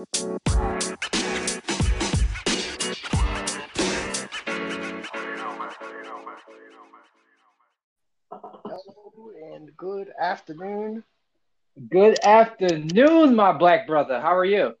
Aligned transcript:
Hello 0.00 0.06
and 9.52 9.76
good 9.76 10.08
afternoon. 10.18 11.04
Good 11.90 12.18
afternoon, 12.24 13.36
my 13.36 13.52
black 13.52 13.86
brother. 13.86 14.18
How 14.20 14.34
are 14.34 14.44
you? 14.46 14.72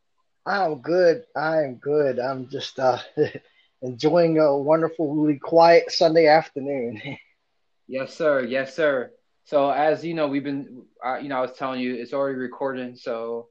I'm 0.46 0.80
good. 0.80 1.24
I'm 1.36 1.74
good. 1.74 2.18
I'm 2.18 2.48
just 2.48 2.78
uh, 2.78 2.98
enjoying 3.82 4.38
a 4.38 4.56
wonderful, 4.56 5.14
really 5.14 5.38
quiet 5.38 5.92
Sunday 5.92 6.28
afternoon. 6.28 7.02
yes, 7.86 8.14
sir. 8.14 8.40
Yes, 8.46 8.74
sir. 8.74 9.10
So, 9.44 9.68
as 9.68 10.02
you 10.02 10.14
know, 10.14 10.28
we've 10.28 10.44
been, 10.44 10.84
uh, 11.04 11.18
you 11.18 11.28
know, 11.28 11.36
I 11.36 11.42
was 11.42 11.52
telling 11.58 11.80
you, 11.80 11.94
it's 11.96 12.14
already 12.14 12.38
recording. 12.38 12.96
So, 12.96 13.48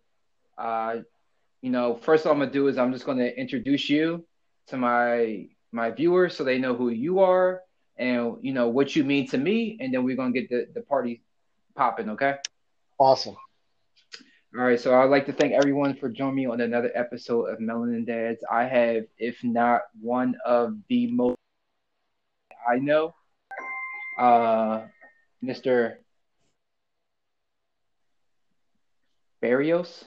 uh, 0.57 1.01
you 1.62 1.70
know, 1.71 1.96
first 1.96 2.26
all 2.26 2.34
I'm 2.34 2.39
gonna 2.39 2.52
do 2.52 2.68
is 2.68 2.78
I'm 2.78 2.92
just 2.93 3.06
gonna 3.06 3.25
introduce 3.25 3.89
you 3.89 4.25
to 4.68 4.78
my 4.78 5.47
my 5.71 5.92
viewers 5.92 6.36
so 6.36 6.43
they 6.43 6.57
know 6.57 6.75
who 6.75 6.89
you 6.89 7.20
are 7.20 7.61
and 7.97 8.38
you 8.42 8.54
know 8.54 8.70
what 8.70 8.96
you 8.96 9.04
mean 9.04 9.28
to 9.28 9.38
me, 9.38 9.78
and 9.80 9.93
then 9.93 10.04
we're 10.04 10.16
gonna 10.16 10.32
get 10.32 10.50
the 10.50 10.68
the 10.74 10.82
party 10.82 11.21
popping. 11.75 12.10
Okay. 12.11 12.36
Awesome. 12.97 13.36
All 14.57 14.64
right, 14.64 14.80
so 14.80 15.00
I'd 15.00 15.11
like 15.11 15.28
to 15.28 15.33
thank 15.33 15.54
everyone 15.54 15.96
for 15.96 16.10
joining 16.10 16.36
me 16.36 16.46
on 16.47 16.60
another 16.60 16.92
episode 16.96 17.46
of 17.46 17.60
Melanin 17.60 18.04
Dads. 18.04 18.44
I 18.52 18.64
have, 18.64 19.04
if 19.19 19.44
not 19.44 19.83
one 20.02 20.36
of 20.44 20.75
the 20.88 21.11
most 21.11 21.38
I 22.68 22.80
know, 22.80 23.14
uh, 24.18 24.88
Mr. 25.44 25.97
Berrios. 29.41 30.05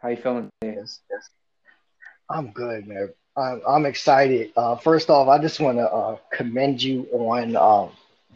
How 0.00 0.08
you 0.08 0.16
feeling? 0.16 0.50
Yes, 0.62 1.00
yes. 1.10 1.28
I'm 2.30 2.50
good, 2.52 2.86
man. 2.86 3.10
I'm, 3.36 3.60
I'm 3.66 3.86
excited. 3.86 4.52
Uh, 4.56 4.76
first 4.76 5.10
off, 5.10 5.28
I 5.28 5.38
just 5.38 5.60
want 5.60 5.78
to 5.78 5.88
uh, 5.90 6.16
commend 6.32 6.82
you 6.82 7.06
on, 7.12 7.56
um, 7.56 7.90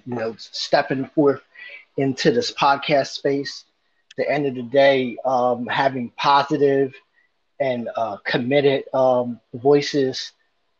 you 0.06 0.14
know, 0.14 0.34
stepping 0.38 1.06
forth 1.06 1.40
into 1.96 2.30
this 2.30 2.52
podcast 2.52 3.08
space. 3.08 3.64
At 4.12 4.16
the 4.24 4.30
end 4.30 4.46
of 4.46 4.54
the 4.54 4.62
day, 4.62 5.16
um, 5.24 5.66
having 5.66 6.10
positive 6.16 6.94
and 7.60 7.88
uh, 7.96 8.16
committed 8.24 8.84
um, 8.94 9.40
voices 9.54 10.32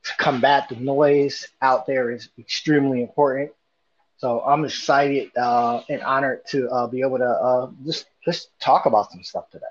to 0.05 0.12
combat 0.19 0.69
the 0.69 0.77
noise 0.77 1.49
out 1.62 1.87
there 1.87 2.11
is 2.11 2.28
extremely 2.39 3.03
important. 3.03 3.51
So 4.17 4.41
I'm 4.41 4.65
excited 4.65 5.31
uh, 5.37 5.83
and 5.89 6.03
honored 6.03 6.47
to 6.49 6.69
uh, 6.71 6.87
be 6.87 7.01
able 7.03 7.19
to 7.19 7.28
uh, 7.28 7.71
just 7.84 8.06
just 8.25 8.51
talk 8.61 8.87
about 8.87 9.11
some 9.11 9.23
stuff 9.23 9.51
today. 9.51 9.67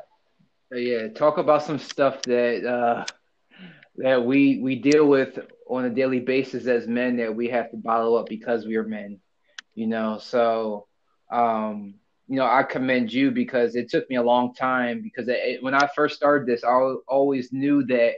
Yeah, 0.73 1.09
talk 1.09 1.37
about 1.37 1.63
some 1.63 1.79
stuff 1.79 2.21
that 2.23 2.65
uh, 2.65 3.05
that 3.97 4.25
we 4.25 4.59
we 4.61 4.75
deal 4.77 5.05
with 5.05 5.37
on 5.69 5.85
a 5.85 5.89
daily 5.89 6.19
basis 6.19 6.67
as 6.67 6.87
men 6.87 7.17
that 7.17 7.35
we 7.35 7.49
have 7.49 7.71
to 7.71 7.77
bottle 7.77 8.17
up 8.17 8.27
because 8.29 8.65
we 8.65 8.75
are 8.77 8.83
men. 8.87 9.19
You 9.75 9.87
know, 9.87 10.17
so 10.19 10.87
um, 11.31 11.95
you 12.27 12.37
know, 12.37 12.45
I 12.45 12.63
commend 12.63 13.11
you 13.11 13.31
because 13.31 13.75
it 13.75 13.89
took 13.89 14.09
me 14.09 14.15
a 14.15 14.23
long 14.23 14.53
time 14.53 15.01
because 15.01 15.27
it, 15.27 15.61
when 15.61 15.73
I 15.73 15.87
first 15.95 16.15
started 16.15 16.47
this, 16.47 16.63
I 16.63 16.71
always 17.07 17.51
knew 17.51 17.85
that 17.87 18.13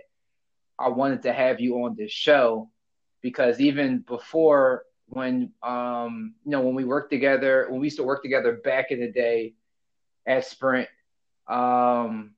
I 0.80 0.90
wanted 0.90 1.23
to 1.23 1.34
have 1.34 1.60
you 1.60 1.84
on 1.86 1.95
this 1.98 2.12
show 2.12 2.70
because 3.22 3.60
even 3.60 4.00
before 4.00 4.84
when 5.08 5.52
um 5.64 6.34
you 6.45 6.52
know 6.52 6.62
when 6.62 6.76
we 6.76 6.86
worked 6.86 7.12
together 7.12 7.67
when 7.70 7.80
we 7.82 7.88
used 7.88 7.98
to 7.98 8.04
work 8.04 8.23
together 8.23 8.60
back 8.64 8.92
in 8.92 9.00
the 9.00 9.12
day 9.12 9.54
at 10.26 10.45
Sprint 10.45 10.90
um 11.48 12.34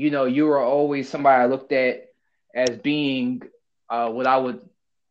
you 0.00 0.10
know 0.10 0.24
you 0.24 0.46
were 0.46 0.58
always 0.58 1.10
somebody 1.10 1.42
I 1.42 1.46
looked 1.46 1.72
at 1.72 2.06
as 2.54 2.70
being 2.70 3.42
uh, 3.90 4.08
what 4.10 4.26
I 4.26 4.38
would 4.38 4.60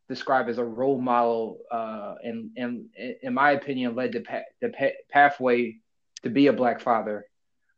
describe 0.08 0.50
as 0.50 0.58
a 0.58 0.64
role 0.64 1.00
model, 1.00 1.60
uh, 1.72 2.16
and, 2.24 2.50
and 2.58 2.86
in 3.22 3.34
my 3.36 3.52
opinion, 3.52 3.96
led 3.96 4.14
the, 4.14 4.22
pa- 4.22 4.50
the 4.62 4.70
pa- 4.70 5.00
pathway 5.12 5.78
to 6.24 6.30
be 6.32 6.48
a 6.48 6.54
black 6.54 6.82
father. 6.82 7.26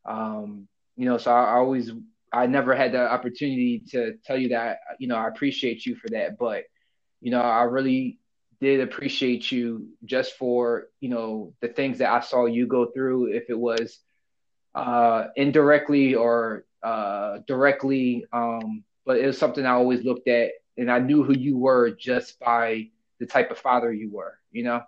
Um, 0.06 0.70
you 0.96 1.06
know, 1.06 1.18
so 1.18 1.32
I, 1.32 1.44
I, 1.44 1.56
always, 1.56 1.92
I 2.32 2.48
never 2.48 2.74
had 2.74 2.94
the 2.94 3.12
opportunity 3.12 3.84
to 3.90 4.16
tell 4.26 4.38
you 4.38 4.50
that, 4.50 4.80
you 4.98 5.10
know, 5.10 5.18
I 5.18 5.28
appreciate 5.28 5.86
you 5.86 5.96
for 5.96 6.08
that, 6.12 6.38
but, 6.38 6.64
you 7.20 7.32
know, 7.32 7.42
I 7.42 7.64
really 7.64 8.20
did 8.62 8.80
appreciate 8.80 9.52
you 9.52 9.90
just 10.06 10.38
for, 10.38 10.88
you 11.02 11.10
know, 11.10 11.54
the 11.62 11.68
things 11.68 11.98
that 11.98 12.14
I 12.14 12.22
saw 12.22 12.46
you 12.46 12.68
go 12.68 12.86
through, 12.86 13.34
if 13.34 13.50
it 13.50 13.60
was 13.60 14.00
uh, 14.74 15.28
indirectly 15.36 16.16
or 16.16 16.64
uh, 16.84 17.40
directly, 17.48 18.26
um, 18.34 18.84
but 19.06 19.18
it 19.18 19.26
was 19.26 19.38
something 19.38 19.66
I 19.66 19.72
always 19.72 20.04
looked 20.04 20.28
at 20.28 20.52
and 20.78 20.92
I 20.92 21.00
knew 21.00 21.24
who 21.24 21.34
you 21.34 21.58
were 21.58 21.92
just 21.92 22.40
by 22.40 22.90
the 23.20 23.26
type 23.26 23.52
of 23.52 23.58
father 23.58 23.92
you 23.92 24.10
were, 24.12 24.38
you 24.52 24.64
know? 24.64 24.82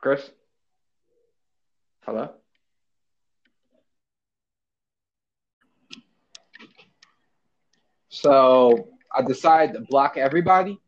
Chris? 0.00 0.30
Hello? 2.04 2.30
So 8.08 8.88
I 9.14 9.22
decided 9.22 9.74
to 9.74 9.80
block 9.80 10.16
everybody. 10.16 10.80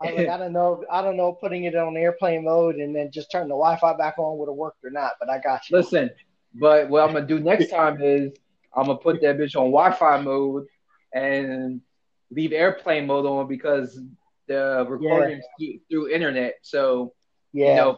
I, 0.04 0.12
like, 0.12 0.28
I 0.28 0.38
don't 0.38 0.54
know. 0.54 0.84
I 0.92 1.02
don't 1.02 1.18
know. 1.18 1.34
Putting 1.34 1.66
it 1.66 1.76
on 1.76 1.98
airplane 1.98 2.44
mode 2.44 2.76
and 2.76 2.96
then 2.96 3.12
just 3.12 3.32
turn 3.32 3.44
the 3.44 3.56
Wi-Fi 3.56 3.98
back 3.98 4.18
on 4.18 4.38
would 4.38 4.50
have 4.50 4.56
worked 4.56 4.84
or 4.84 4.90
not. 4.90 5.14
But 5.20 5.30
I 5.30 5.40
got 5.40 5.70
you. 5.70 5.78
Listen, 5.78 6.10
but 6.54 6.90
what 6.90 7.04
I'm 7.04 7.14
gonna 7.14 7.26
do 7.26 7.40
next 7.40 7.70
time 7.70 8.02
is 8.02 8.32
I'm 8.76 8.86
gonna 8.86 8.98
put 8.98 9.22
that 9.22 9.38
bitch 9.38 9.56
on 9.56 9.72
Wi-Fi 9.72 10.22
mode 10.22 10.66
and 11.14 11.82
leave 12.30 12.54
airplane 12.54 13.06
mode 13.06 13.26
on 13.26 13.48
because 13.48 14.00
the 14.48 14.86
recording 14.88 15.42
yeah. 15.60 15.78
through 15.90 16.10
internet. 16.10 16.56
So 16.62 17.14
yeah. 17.54 17.70
you 17.70 17.76
know, 17.76 17.98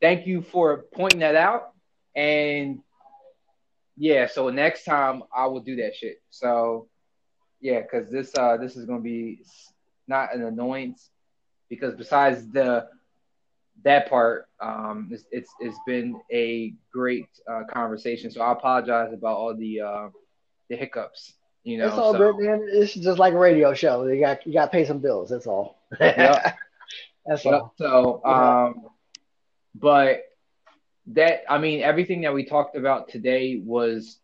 thank 0.00 0.26
you 0.26 0.42
for 0.42 0.84
pointing 0.94 1.20
that 1.20 1.36
out. 1.36 1.72
And 2.14 2.80
yeah, 3.96 4.26
so 4.26 4.50
next 4.50 4.84
time 4.84 5.22
I 5.34 5.46
will 5.46 5.60
do 5.60 5.76
that 5.76 5.94
shit. 5.94 6.22
So 6.30 6.88
yeah, 7.60 7.80
because 7.80 8.10
this 8.10 8.32
uh 8.38 8.56
this 8.56 8.76
is 8.76 8.86
gonna 8.86 9.00
be 9.00 9.42
not 10.08 10.34
an 10.34 10.42
annoyance 10.44 11.10
because 11.68 11.94
besides 11.94 12.48
the 12.50 12.88
that 13.84 14.08
part, 14.08 14.48
um, 14.60 15.08
it's, 15.12 15.24
it's, 15.30 15.50
it's 15.60 15.78
been 15.86 16.20
a 16.32 16.74
great 16.92 17.28
uh, 17.50 17.62
conversation. 17.70 18.30
So 18.30 18.40
I 18.40 18.52
apologize 18.52 19.12
about 19.12 19.36
all 19.36 19.54
the 19.54 19.80
uh, 19.80 20.08
the 20.68 20.76
hiccups. 20.76 21.34
You 21.64 21.78
know, 21.78 21.88
it's 21.88 21.96
all 21.96 22.12
so. 22.12 22.18
good, 22.18 22.44
man. 22.44 22.66
It's 22.70 22.94
just 22.94 23.18
like 23.18 23.34
a 23.34 23.38
radio 23.38 23.74
show. 23.74 24.06
You 24.06 24.20
got 24.20 24.46
you 24.46 24.52
got 24.52 24.66
to 24.66 24.70
pay 24.70 24.84
some 24.84 24.98
bills. 24.98 25.30
That's 25.30 25.46
all. 25.46 25.82
yep. 26.00 26.56
That's 27.26 27.44
yep. 27.44 27.54
all. 27.54 27.74
So, 27.76 28.24
um, 28.24 28.86
but 29.74 30.22
that 31.08 31.42
I 31.48 31.58
mean, 31.58 31.82
everything 31.82 32.22
that 32.22 32.34
we 32.34 32.44
talked 32.44 32.76
about 32.76 33.08
today 33.08 33.60
was 33.64 34.18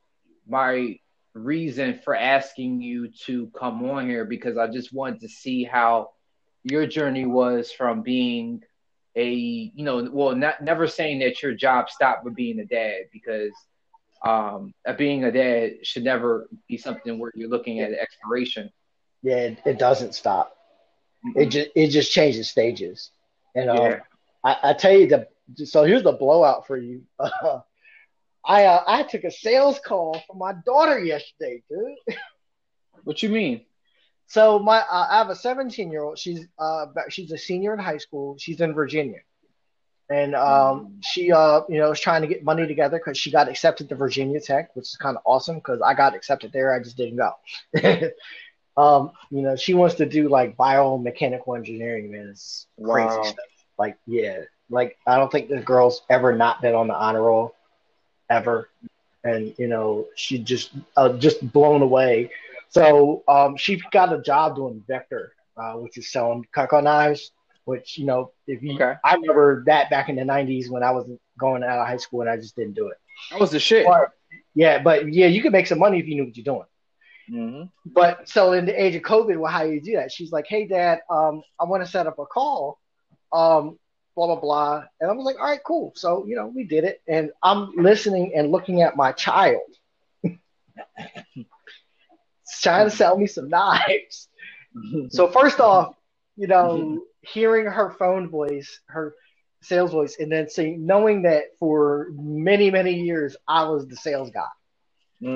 my 0.48 0.98
reason 1.34 1.98
for 2.04 2.14
asking 2.14 2.82
you 2.82 3.08
to 3.26 3.50
come 3.58 3.88
on 3.88 4.08
here 4.08 4.25
because 4.25 4.56
I 4.56 4.66
just 4.66 4.92
wanted 4.92 5.20
to 5.20 5.28
see 5.28 5.64
how 5.64 6.10
your 6.64 6.86
journey 6.86 7.26
was 7.26 7.72
from 7.72 8.02
being 8.02 8.62
a 9.16 9.28
you 9.28 9.84
know 9.84 10.08
well 10.10 10.34
not 10.34 10.62
never 10.62 10.86
saying 10.86 11.18
that 11.18 11.42
your 11.42 11.52
job 11.52 11.90
stopped 11.90 12.24
with 12.24 12.34
being 12.34 12.58
a 12.60 12.64
dad 12.64 13.02
because 13.12 13.52
um 14.24 14.72
being 14.96 15.24
a 15.24 15.32
dad 15.32 15.86
should 15.86 16.04
never 16.04 16.48
be 16.68 16.78
something 16.78 17.18
where 17.18 17.32
you're 17.34 17.48
looking 17.48 17.80
at 17.80 17.92
expiration. 17.92 18.70
Yeah 19.22 19.36
it, 19.36 19.58
it 19.64 19.78
doesn't 19.78 20.14
stop. 20.14 20.56
Mm-hmm. 21.26 21.40
it 21.40 21.46
just 21.46 21.70
it 21.74 21.88
just 21.88 22.12
changes 22.12 22.50
stages. 22.50 23.10
And 23.54 23.70
um, 23.70 23.76
yeah. 23.76 24.00
I, 24.44 24.56
I 24.62 24.72
tell 24.72 24.92
you 24.92 25.06
the 25.06 25.28
so 25.66 25.84
here's 25.84 26.02
the 26.02 26.12
blowout 26.12 26.66
for 26.66 26.76
you. 26.76 27.02
Uh, 27.19 27.60
I 28.44 28.64
uh, 28.64 28.82
I 28.87 29.02
took 29.04 29.25
a 29.25 29.31
sales 29.31 29.78
call 29.84 30.20
from 30.26 30.38
my 30.38 30.54
daughter 30.64 30.98
yesterday 30.98 31.62
dude. 31.69 32.16
What 33.04 33.22
you 33.22 33.28
mean 33.28 33.62
so 34.26 34.58
my 34.58 34.78
uh, 34.78 35.06
I 35.10 35.19
have 35.19 35.28
a 35.28 35.36
17 35.36 35.90
year 35.90 36.02
old. 36.02 36.19
She's 36.19 36.46
uh 36.58 36.86
she's 37.08 37.32
a 37.32 37.38
senior 37.38 37.74
in 37.74 37.78
high 37.78 37.98
school. 37.98 38.36
She's 38.38 38.60
in 38.60 38.74
Virginia, 38.74 39.20
and 40.10 40.34
um 40.34 41.00
she 41.02 41.32
uh 41.32 41.62
you 41.69 41.78
know 41.78 41.90
was 41.90 42.00
trying 42.00 42.22
to 42.22 42.28
get 42.28 42.44
money 42.44 42.66
together 42.66 42.98
because 42.98 43.19
she 43.19 43.30
got 43.30 43.48
accepted 43.48 43.88
to 43.88 43.94
Virginia 43.94 44.40
Tech, 44.40 44.74
which 44.74 44.86
is 44.86 44.96
kind 44.96 45.16
of 45.16 45.22
awesome 45.26 45.56
because 45.56 45.80
I 45.82 45.94
got 45.94 46.14
accepted 46.14 46.52
there. 46.52 46.74
I 46.74 46.82
just 46.82 46.96
didn't 46.96 47.16
go. 47.16 47.32
um 48.78 49.10
you 49.30 49.42
know 49.42 49.54
she 49.54 49.74
wants 49.74 49.96
to 49.96 50.06
do 50.06 50.28
like 50.28 50.56
biomechanical 50.56 51.56
engineering. 51.56 52.10
Man, 52.10 52.28
it's 52.28 52.66
crazy 52.82 53.06
wow. 53.06 53.22
stuff. 53.22 53.44
Like 53.78 53.98
yeah, 54.06 54.40
like 54.70 54.96
I 55.06 55.16
don't 55.16 55.30
think 55.30 55.48
this 55.48 55.64
girl's 55.64 56.02
ever 56.08 56.34
not 56.34 56.62
been 56.62 56.75
on 56.75 56.88
the 56.88 56.94
honor 56.94 57.22
roll, 57.22 57.54
ever, 58.30 58.68
and 59.25 59.54
you 59.58 59.68
know 59.68 60.06
she 60.14 60.38
just 60.38 60.72
uh, 60.96 61.12
just 61.14 61.52
blown 61.52 61.82
away 61.82 62.30
so 62.72 63.22
um, 63.28 63.56
she 63.56 63.80
got 63.92 64.12
a 64.12 64.20
job 64.20 64.56
doing 64.56 64.82
Vector, 64.88 65.32
uh, 65.56 65.74
which 65.74 65.96
is 65.98 66.10
selling 66.10 66.44
Cutco 66.56 66.82
knives. 66.82 67.30
which 67.64 67.96
you 67.98 68.06
know, 68.06 68.32
if 68.48 68.62
you, 68.62 68.74
Okay. 68.74 68.94
I 69.04 69.14
remember 69.14 69.62
that 69.66 69.88
back 69.90 70.08
in 70.08 70.16
the 70.16 70.22
'90s 70.22 70.69
when 70.69 70.82
I 70.82 70.90
was 70.90 71.08
going 71.38 71.62
out 71.62 71.78
of 71.78 71.86
high 71.86 71.96
school 71.98 72.20
and 72.22 72.30
I 72.30 72.36
just 72.36 72.56
didn't 72.56 72.74
do 72.74 72.88
it. 72.88 72.96
That 73.30 73.38
was 73.40 73.50
the 73.52 73.60
shit. 73.60 73.86
Or- 73.86 74.12
yeah, 74.54 74.82
but 74.82 75.12
yeah, 75.12 75.28
you 75.28 75.40
could 75.42 75.52
make 75.52 75.66
some 75.66 75.78
money 75.78 75.98
if 76.00 76.06
you 76.06 76.14
knew 76.16 76.24
what 76.24 76.36
you're 76.36 76.44
doing. 76.44 76.66
hmm 77.28 77.62
But 77.86 78.28
so 78.28 78.52
in 78.52 78.66
the 78.66 78.75
age 78.82 78.94
of 78.96 79.02
COVID, 79.02 79.36
well, 79.38 79.52
how 79.52 79.62
do 79.64 79.70
you 79.72 79.80
do 79.80 79.92
that? 79.96 80.10
She's 80.12 80.32
like, 80.32 80.46
"Hey, 80.48 80.66
Dad, 80.66 81.00
um, 81.08 81.42
I 81.60 81.64
want 81.64 81.84
to 81.84 81.90
set 81.90 82.06
up 82.06 82.18
a 82.18 82.26
call, 82.26 82.78
um, 83.32 83.78
blah 84.16 84.26
blah 84.26 84.40
blah," 84.40 84.84
and 85.00 85.10
I 85.10 85.12
was 85.14 85.25
like, 85.25 85.38
"All 85.38 85.46
right, 85.46 85.60
cool." 85.64 85.92
So 85.94 86.26
you 86.26 86.34
know, 86.36 86.46
we 86.48 86.64
did 86.64 86.84
it, 86.84 87.00
and 87.06 87.30
I'm 87.42 87.70
listening 87.76 88.32
and 88.34 88.50
looking 88.50 88.82
at 88.82 88.96
my 88.96 89.12
child, 89.12 89.62
trying 92.60 92.88
to 92.88 92.96
sell 92.96 93.16
me 93.16 93.26
some 93.26 93.49
knives. 93.49 94.28
So 95.10 95.28
first 95.28 95.60
off, 95.60 95.94
you 96.37 96.46
know, 96.46 97.02
hearing 97.20 97.66
her 97.66 97.90
phone 97.99 98.28
voice, 98.28 98.81
her 98.87 99.14
sales 99.62 99.93
voice, 99.93 100.16
and 100.19 100.31
then 100.31 100.49
seeing 100.49 100.87
knowing 100.87 101.22
that 101.22 101.44
for 101.58 102.08
many 102.12 102.70
many 102.70 102.94
years 102.94 103.37
I 103.49 103.64
was 103.64 103.87
the 103.87 103.96
sales 103.96 104.31
guy 104.31 104.46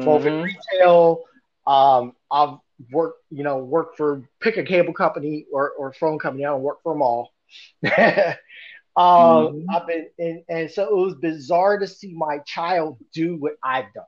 both 0.05 0.27
in 0.27 0.33
Mhm. 0.35 0.43
retail. 0.43 1.25
Um, 1.67 2.15
I've 2.31 2.59
worked, 2.91 3.23
you 3.31 3.43
know, 3.45 3.59
worked 3.59 3.97
for 3.97 4.23
pick 4.41 4.57
a 4.57 4.65
cable 4.65 4.93
company 4.93 5.47
or, 5.53 5.71
or 5.73 5.93
phone 5.93 6.19
company. 6.19 6.45
I 6.45 6.51
don't 6.51 6.63
work 6.63 6.83
for 6.83 6.95
them 6.95 7.03
all. 7.03 7.33
um, 7.85 8.37
Mhm. 8.97 9.67
I've 9.71 9.87
been, 9.87 10.09
and, 10.19 10.43
and 10.49 10.71
so 10.71 10.85
it 10.85 10.95
was 10.95 11.15
bizarre 11.17 11.79
to 11.79 11.87
see 11.87 12.15
my 12.15 12.39
child 12.47 12.99
do 13.13 13.37
what 13.37 13.55
I've 13.63 13.93
done. 13.95 14.05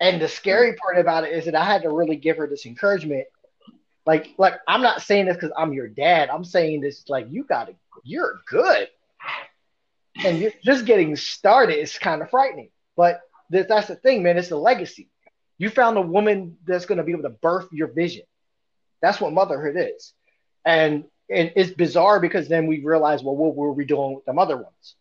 And 0.00 0.20
the 0.20 0.28
scary 0.28 0.70
mm-hmm. 0.70 0.78
part 0.78 0.98
about 0.98 1.24
it 1.24 1.32
is 1.32 1.44
that 1.44 1.54
I 1.54 1.64
had 1.64 1.82
to 1.82 1.90
really 1.90 2.16
give 2.16 2.38
her 2.38 2.46
this 2.46 2.66
encouragement. 2.66 3.26
Like, 4.06 4.30
like 4.38 4.54
I'm 4.66 4.82
not 4.82 5.02
saying 5.02 5.26
this 5.26 5.36
because 5.36 5.52
I'm 5.56 5.72
your 5.72 5.88
dad. 5.88 6.30
I'm 6.30 6.44
saying 6.44 6.80
this 6.80 7.08
like 7.08 7.26
you 7.30 7.44
got 7.44 7.68
to, 7.68 7.74
you're 8.02 8.40
good 8.46 8.88
and 10.24 10.38
you're 10.38 10.52
just 10.64 10.86
getting 10.86 11.16
started 11.16 11.78
is 11.78 11.98
kind 11.98 12.22
of 12.22 12.30
frightening. 12.30 12.70
But 12.96 13.20
th- 13.52 13.66
that's 13.68 13.88
the 13.88 13.96
thing, 13.96 14.22
man. 14.22 14.38
It's 14.38 14.50
a 14.50 14.56
legacy. 14.56 15.08
You 15.58 15.70
found 15.70 15.98
a 15.98 16.02
woman 16.02 16.56
that's 16.66 16.86
going 16.86 16.98
to 16.98 17.04
be 17.04 17.12
able 17.12 17.24
to 17.24 17.28
birth 17.30 17.68
your 17.72 17.88
vision. 17.88 18.22
That's 19.02 19.20
what 19.20 19.32
motherhood 19.32 19.76
is. 19.76 20.14
And, 20.64 21.04
and 21.28 21.52
it's 21.56 21.70
bizarre 21.70 22.20
because 22.20 22.48
then 22.48 22.66
we 22.66 22.82
realize, 22.84 23.22
well, 23.22 23.36
what 23.36 23.54
were 23.54 23.72
we 23.72 23.84
doing 23.84 24.14
with 24.14 24.24
the 24.24 24.32
other 24.32 24.56
ones? 24.56 24.94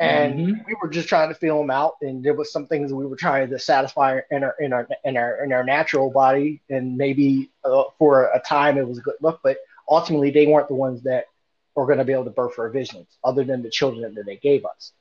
And 0.00 0.40
Mhm. 0.40 0.66
we 0.66 0.74
were 0.82 0.88
just 0.88 1.08
trying 1.08 1.28
to 1.28 1.34
feel 1.34 1.58
them 1.58 1.70
out, 1.70 1.94
and 2.02 2.24
there 2.24 2.34
was 2.34 2.50
some 2.52 2.66
things 2.66 2.92
we 2.92 3.06
were 3.06 3.16
trying 3.16 3.48
to 3.50 3.58
satisfy 3.58 4.20
in 4.30 4.42
our 4.42 4.56
in 4.58 4.72
our 4.72 4.88
in 5.04 5.16
our 5.16 5.44
in 5.44 5.52
our 5.52 5.62
natural 5.64 6.10
body, 6.10 6.60
and 6.68 6.96
maybe 6.96 7.50
uh, 7.64 7.84
for 7.98 8.24
a 8.34 8.40
time 8.40 8.76
it 8.76 8.86
was 8.86 8.98
a 8.98 9.02
good 9.02 9.14
look, 9.20 9.40
but 9.44 9.58
ultimately 9.88 10.30
they 10.30 10.46
weren't 10.46 10.68
the 10.68 10.74
ones 10.74 11.02
that 11.04 11.26
were 11.76 11.86
going 11.86 11.98
to 11.98 12.04
be 12.04 12.12
able 12.12 12.24
to 12.24 12.30
birth 12.30 12.58
our 12.58 12.70
visions, 12.70 13.18
other 13.22 13.44
than 13.44 13.62
the 13.62 13.70
children 13.70 14.14
that 14.14 14.26
they 14.26 14.36
gave 14.36 14.64
us. 14.64 14.92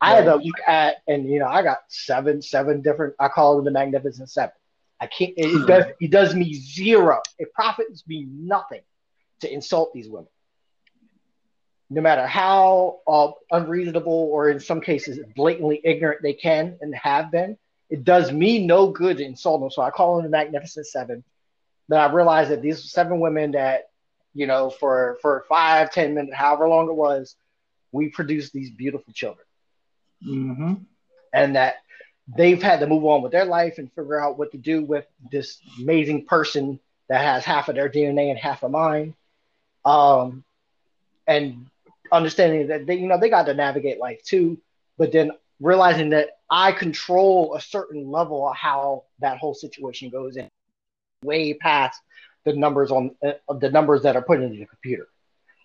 I 0.00 0.14
had 0.14 0.24
to 0.24 0.36
look 0.36 0.56
at, 0.66 0.96
and 1.06 1.28
you 1.28 1.38
know, 1.38 1.46
I 1.46 1.62
got 1.62 1.82
seven, 1.88 2.40
seven 2.42 2.80
different. 2.80 3.14
I 3.20 3.28
call 3.28 3.56
them 3.56 3.64
the 3.66 3.70
Magnificent 3.70 4.30
Seven. 4.30 4.54
I 5.00 5.06
can't. 5.06 5.32
It, 5.36 5.46
it 5.46 5.66
does. 5.66 5.84
It 6.00 6.10
does 6.10 6.34
me 6.34 6.54
zero. 6.54 7.20
It 7.38 7.52
profits 7.52 8.06
me 8.08 8.26
nothing 8.30 8.80
to 9.40 9.52
insult 9.52 9.92
these 9.92 10.08
women, 10.08 10.28
no 11.90 12.00
matter 12.00 12.26
how 12.26 13.00
uh, 13.06 13.30
unreasonable 13.50 14.12
or 14.32 14.50
in 14.50 14.60
some 14.60 14.80
cases 14.80 15.18
blatantly 15.36 15.80
ignorant 15.84 16.22
they 16.22 16.34
can 16.34 16.78
and 16.80 16.94
have 16.94 17.30
been. 17.32 17.56
It 17.90 18.04
does 18.04 18.32
me 18.32 18.64
no 18.66 18.90
good 18.90 19.18
to 19.18 19.24
insult 19.24 19.60
them. 19.60 19.70
So 19.70 19.82
I 19.82 19.90
call 19.90 20.16
them 20.16 20.24
the 20.24 20.30
Magnificent 20.30 20.86
Seven. 20.86 21.24
But 21.88 21.98
I 21.98 22.12
realized 22.12 22.50
that 22.50 22.62
these 22.62 22.90
seven 22.92 23.20
women 23.20 23.52
that, 23.52 23.90
you 24.34 24.46
know, 24.46 24.70
for 24.70 25.18
for 25.22 25.44
five, 25.48 25.90
ten 25.92 26.14
minutes, 26.14 26.34
however 26.36 26.68
long 26.68 26.88
it 26.88 26.94
was, 26.94 27.36
we 27.92 28.08
produced 28.10 28.52
these 28.52 28.70
beautiful 28.70 29.12
children 29.12 29.46
hmm 30.22 30.74
and 31.32 31.56
that 31.56 31.76
they've 32.36 32.62
had 32.62 32.80
to 32.80 32.86
move 32.86 33.04
on 33.04 33.22
with 33.22 33.32
their 33.32 33.44
life 33.44 33.78
and 33.78 33.92
figure 33.92 34.20
out 34.20 34.38
what 34.38 34.52
to 34.52 34.58
do 34.58 34.82
with 34.84 35.06
this 35.30 35.60
amazing 35.80 36.24
person 36.26 36.78
that 37.08 37.20
has 37.20 37.44
half 37.44 37.68
of 37.68 37.74
their 37.74 37.88
DNA 37.88 38.30
and 38.30 38.38
half 38.38 38.62
of 38.62 38.70
mine. 38.70 39.14
Um, 39.84 40.44
and 41.26 41.66
understanding 42.12 42.68
that 42.68 42.86
they, 42.86 42.96
you 42.96 43.06
know, 43.06 43.18
they 43.18 43.30
got 43.30 43.44
to 43.44 43.54
navigate 43.54 43.98
life 43.98 44.22
too, 44.24 44.58
but 44.98 45.12
then 45.12 45.32
realizing 45.60 46.10
that 46.10 46.38
I 46.50 46.72
control 46.72 47.54
a 47.54 47.60
certain 47.60 48.10
level 48.10 48.48
of 48.48 48.56
how 48.56 49.04
that 49.20 49.38
whole 49.38 49.54
situation 49.54 50.10
goes 50.10 50.36
in 50.36 50.48
way 51.22 51.54
past 51.54 52.00
the 52.44 52.54
numbers 52.54 52.90
on 52.90 53.14
uh, 53.22 53.32
the 53.60 53.70
numbers 53.70 54.02
that 54.02 54.16
are 54.16 54.22
put 54.22 54.40
into 54.40 54.58
the 54.58 54.66
computer. 54.66 55.08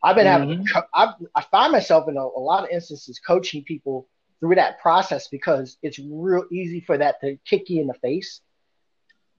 I've 0.03 0.15
been 0.15 0.27
having, 0.27 0.50
to 0.50 0.74
co- 0.74 0.88
I, 0.94 1.13
I 1.33 1.42
find 1.42 1.71
myself 1.71 2.07
in 2.09 2.18
a, 2.18 2.21
a 2.21 2.39
lot 2.39 2.63
of 2.63 2.69
instances 2.69 3.19
coaching 3.25 3.63
people 3.63 4.07
through 4.39 4.56
that 4.56 4.80
process 4.80 5.27
because 5.30 5.77
it's 5.81 5.97
real 6.00 6.45
easy 6.51 6.81
for 6.81 6.97
that 6.97 7.19
to 7.21 7.38
kick 7.45 7.69
you 7.69 7.81
in 7.81 7.88
the 7.88 7.94
face, 7.95 8.42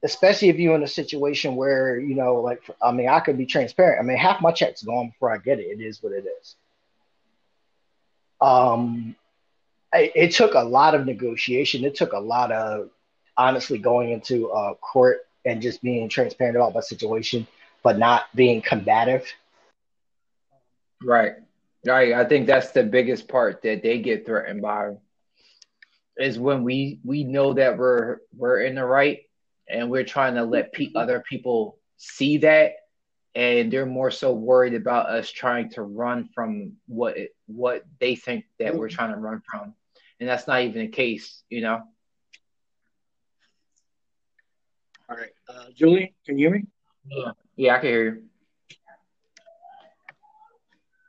especially 0.02 0.48
if 0.48 0.56
you're 0.56 0.74
in 0.74 0.82
a 0.82 0.88
situation 0.88 1.54
where, 1.54 2.00
you 2.00 2.14
know, 2.14 2.36
like, 2.36 2.62
I 2.82 2.90
mean, 2.90 3.08
I 3.08 3.20
could 3.20 3.38
be 3.38 3.46
transparent. 3.46 4.00
I 4.00 4.02
mean, 4.02 4.16
half 4.16 4.40
my 4.40 4.50
check's 4.50 4.82
gone 4.82 5.10
before 5.10 5.32
I 5.32 5.38
get 5.38 5.60
it. 5.60 5.64
It 5.64 5.80
is 5.80 6.02
what 6.02 6.12
it 6.12 6.24
is. 6.40 6.56
Um, 8.40 9.16
it, 9.92 10.32
took 10.32 10.54
a 10.54 10.60
lot 10.60 10.94
of 10.94 11.06
negotiation. 11.06 11.84
It 11.84 11.94
took 11.94 12.12
a 12.12 12.18
lot 12.18 12.52
of 12.52 12.90
honestly 13.36 13.78
going 13.78 14.10
into 14.10 14.50
uh, 14.50 14.74
court 14.74 15.20
and 15.44 15.62
just 15.62 15.82
being 15.82 16.08
transparent 16.08 16.56
about 16.56 16.74
my 16.74 16.80
situation, 16.80 17.46
but 17.82 17.98
not 17.98 18.24
being 18.34 18.60
combative. 18.60 19.26
Right. 21.02 21.34
Right. 21.86 22.12
I 22.14 22.24
think 22.24 22.46
that's 22.46 22.72
the 22.72 22.82
biggest 22.82 23.28
part 23.28 23.62
that 23.62 23.82
they 23.82 24.00
get 24.00 24.26
threatened 24.26 24.60
by 24.60 24.96
is 26.18 26.38
when 26.38 26.64
we 26.64 26.98
we 27.04 27.24
know 27.24 27.52
that 27.52 27.76
we're 27.76 28.18
we're 28.36 28.62
in 28.62 28.74
the 28.74 28.84
right 28.84 29.20
and 29.68 29.90
we're 29.90 30.04
trying 30.04 30.34
to 30.34 30.44
let 30.44 30.72
pe- 30.72 30.92
other 30.94 31.22
people 31.28 31.78
see 31.96 32.38
that 32.38 32.72
and 33.36 33.70
they're 33.70 33.84
more 33.84 34.10
so 34.10 34.32
worried 34.32 34.72
about 34.72 35.10
us 35.10 35.30
trying 35.30 35.68
to 35.68 35.82
run 35.82 36.26
from 36.34 36.72
what 36.88 37.18
it, 37.18 37.36
what 37.46 37.84
they 38.00 38.16
think 38.16 38.46
that 38.58 38.74
we're 38.74 38.88
trying 38.88 39.12
to 39.12 39.18
run 39.18 39.42
from. 39.48 39.74
And 40.18 40.28
that's 40.28 40.48
not 40.48 40.62
even 40.62 40.80
the 40.80 40.88
case 40.88 41.42
you 41.50 41.60
know? 41.60 41.82
All 45.08 45.16
right. 45.16 45.28
Uh, 45.48 45.66
Julie, 45.74 46.14
can 46.24 46.38
you 46.38 46.48
hear 46.48 46.56
me? 46.56 46.64
yeah 47.08 47.30
yeah 47.56 47.74
i 47.76 47.78
can 47.78 47.88
hear 47.88 48.04
you. 48.04 48.22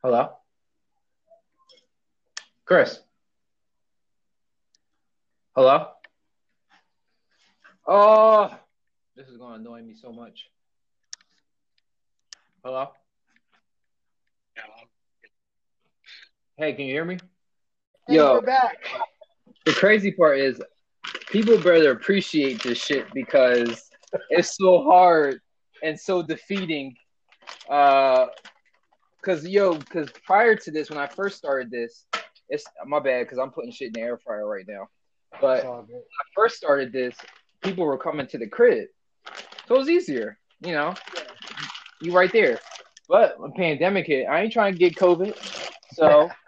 Hello? 0.03 0.33
Chris? 2.65 2.99
Hello? 5.55 5.87
Oh 7.87 8.53
this 9.15 9.29
is 9.29 9.37
going 9.37 9.53
to 9.53 9.59
annoy 9.61 9.81
me 9.81 9.95
so 9.95 10.11
much 10.11 10.49
hello? 12.63 12.87
Hey 16.57 16.73
can 16.73 16.85
you 16.85 16.93
hear 16.93 17.05
me? 17.05 17.17
Hey, 18.07 18.15
Yo. 18.15 18.33
we're 18.33 18.41
back. 18.41 18.77
the 19.65 19.73
crazy 19.73 20.11
part 20.11 20.39
is 20.39 20.61
people 21.29 21.57
better 21.57 21.91
appreciate 21.91 22.63
this 22.63 22.77
shit 22.77 23.05
because 23.13 23.89
it's 24.29 24.55
so 24.55 24.83
hard 24.83 25.39
and 25.83 25.99
so 25.99 26.23
defeating 26.23 26.95
uh 27.69 28.27
because 29.21 29.47
yo 29.47 29.73
because 29.75 30.09
prior 30.25 30.55
to 30.55 30.71
this 30.71 30.89
when 30.89 30.97
i 30.97 31.05
first 31.07 31.37
started 31.37 31.69
this 31.69 32.05
it's 32.49 32.63
my 32.85 32.99
bad 32.99 33.25
because 33.25 33.37
i'm 33.37 33.51
putting 33.51 33.71
shit 33.71 33.87
in 33.87 33.93
the 33.93 34.01
air 34.01 34.17
fryer 34.17 34.47
right 34.47 34.65
now. 34.67 34.87
But 35.41 35.63
when 35.65 35.73
i 35.73 36.23
first 36.35 36.55
started 36.55 36.91
this 36.91 37.15
people 37.61 37.85
were 37.85 37.97
coming 37.97 38.25
to 38.27 38.37
the 38.37 38.47
crib. 38.47 38.87
So 39.67 39.75
it 39.75 39.77
was 39.77 39.89
easier 39.89 40.39
you 40.61 40.71
know 40.71 40.95
you 42.01 42.11
right 42.11 42.31
there 42.31 42.59
but 43.09 43.39
when 43.39 43.51
pandemic 43.53 44.05
hit 44.05 44.25
i 44.25 44.41
ain't 44.41 44.53
trying 44.53 44.73
to 44.73 44.79
get 44.79 44.95
covid 44.95 45.35
so 45.93 46.29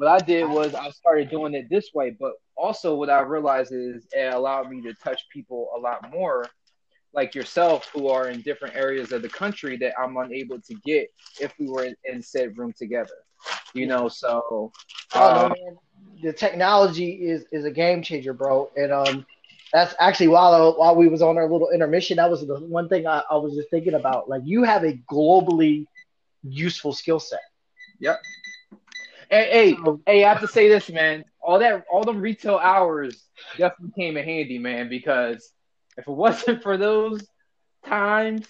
what 0.00 0.08
I 0.08 0.18
did 0.18 0.48
was 0.48 0.74
I 0.74 0.88
started 0.90 1.28
doing 1.28 1.52
it 1.52 1.68
this 1.68 1.90
way, 1.92 2.16
but 2.18 2.32
also 2.56 2.94
what 2.94 3.10
I 3.10 3.20
realized 3.20 3.70
is 3.70 4.06
it 4.12 4.32
allowed 4.32 4.70
me 4.70 4.80
to 4.80 4.94
touch 4.94 5.28
people 5.30 5.68
a 5.76 5.78
lot 5.78 6.10
more, 6.10 6.46
like 7.12 7.34
yourself, 7.34 7.90
who 7.92 8.08
are 8.08 8.28
in 8.28 8.40
different 8.40 8.76
areas 8.76 9.12
of 9.12 9.20
the 9.20 9.28
country 9.28 9.76
that 9.76 9.92
I'm 10.00 10.16
unable 10.16 10.58
to 10.58 10.74
get 10.86 11.10
if 11.38 11.52
we 11.58 11.68
were 11.68 11.84
in, 11.84 11.94
in 12.04 12.22
said 12.22 12.56
room 12.56 12.72
together. 12.72 13.12
You 13.74 13.86
know, 13.86 14.08
so 14.08 14.72
Oh, 15.14 15.20
uh, 15.20 15.48
man. 15.48 15.76
The 16.22 16.32
technology 16.32 17.10
is 17.10 17.44
is 17.52 17.66
a 17.66 17.70
game 17.70 18.02
changer, 18.02 18.32
bro. 18.32 18.70
And 18.76 18.92
um, 18.92 19.26
that's 19.72 19.94
actually 19.98 20.28
while 20.28 20.74
while 20.78 20.96
we 20.96 21.08
was 21.08 21.22
on 21.22 21.36
our 21.38 21.50
little 21.50 21.70
intermission, 21.70 22.16
that 22.16 22.30
was 22.30 22.46
the 22.46 22.58
one 22.60 22.88
thing 22.88 23.06
I, 23.06 23.22
I 23.30 23.36
was 23.36 23.54
just 23.54 23.70
thinking 23.70 23.94
about. 23.94 24.28
Like, 24.28 24.42
you 24.44 24.64
have 24.64 24.84
a 24.84 24.94
globally 25.10 25.86
useful 26.42 26.92
skill 26.92 27.20
set. 27.20 27.40
hey, 29.30 29.48
hey, 29.76 29.76
hey, 30.06 30.24
I 30.24 30.28
have 30.28 30.40
to 30.40 30.48
say 30.48 30.68
this, 30.68 30.90
man. 30.90 31.24
All 31.40 31.58
that, 31.58 31.84
all 31.90 32.04
them 32.04 32.20
retail 32.20 32.58
hours 32.58 33.24
definitely 33.56 33.92
came 33.98 34.16
in 34.16 34.24
handy, 34.24 34.58
man. 34.58 34.88
Because 34.88 35.52
if 35.96 36.06
it 36.06 36.12
wasn't 36.12 36.62
for 36.62 36.76
those 36.76 37.26
times, 37.86 38.46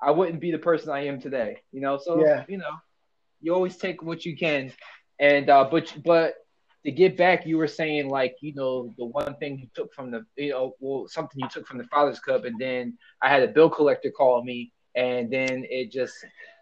I 0.00 0.10
wouldn't 0.10 0.40
be 0.40 0.50
the 0.52 0.58
person 0.58 0.90
I 0.90 1.06
am 1.06 1.20
today. 1.20 1.58
You 1.72 1.80
know, 1.80 1.98
so 1.98 2.20
Yeah. 2.20 2.44
you 2.46 2.58
know, 2.58 2.74
you 3.40 3.54
always 3.54 3.76
take 3.76 4.02
what 4.02 4.24
you 4.24 4.36
can, 4.36 4.72
and 5.18 5.48
uh, 5.48 5.68
but 5.70 5.94
but 6.04 6.34
to 6.84 6.92
get 6.92 7.16
back, 7.16 7.46
you 7.46 7.56
were 7.56 7.68
saying 7.68 8.08
like 8.08 8.36
you 8.40 8.54
know 8.54 8.92
the 8.98 9.04
one 9.04 9.34
thing 9.36 9.58
you 9.58 9.68
took 9.74 9.92
from 9.94 10.10
the 10.10 10.24
you 10.36 10.50
know 10.50 10.74
well 10.80 11.08
something 11.08 11.40
you 11.40 11.48
took 11.48 11.66
from 11.66 11.78
the 11.78 11.84
Father's 11.84 12.20
Cup, 12.20 12.44
and 12.44 12.58
then 12.58 12.98
I 13.22 13.28
had 13.28 13.42
a 13.42 13.48
bill 13.48 13.70
collector 13.70 14.10
call 14.10 14.44
me, 14.44 14.72
and 14.94 15.30
then 15.30 15.64
it 15.68 15.90
just 15.90 16.14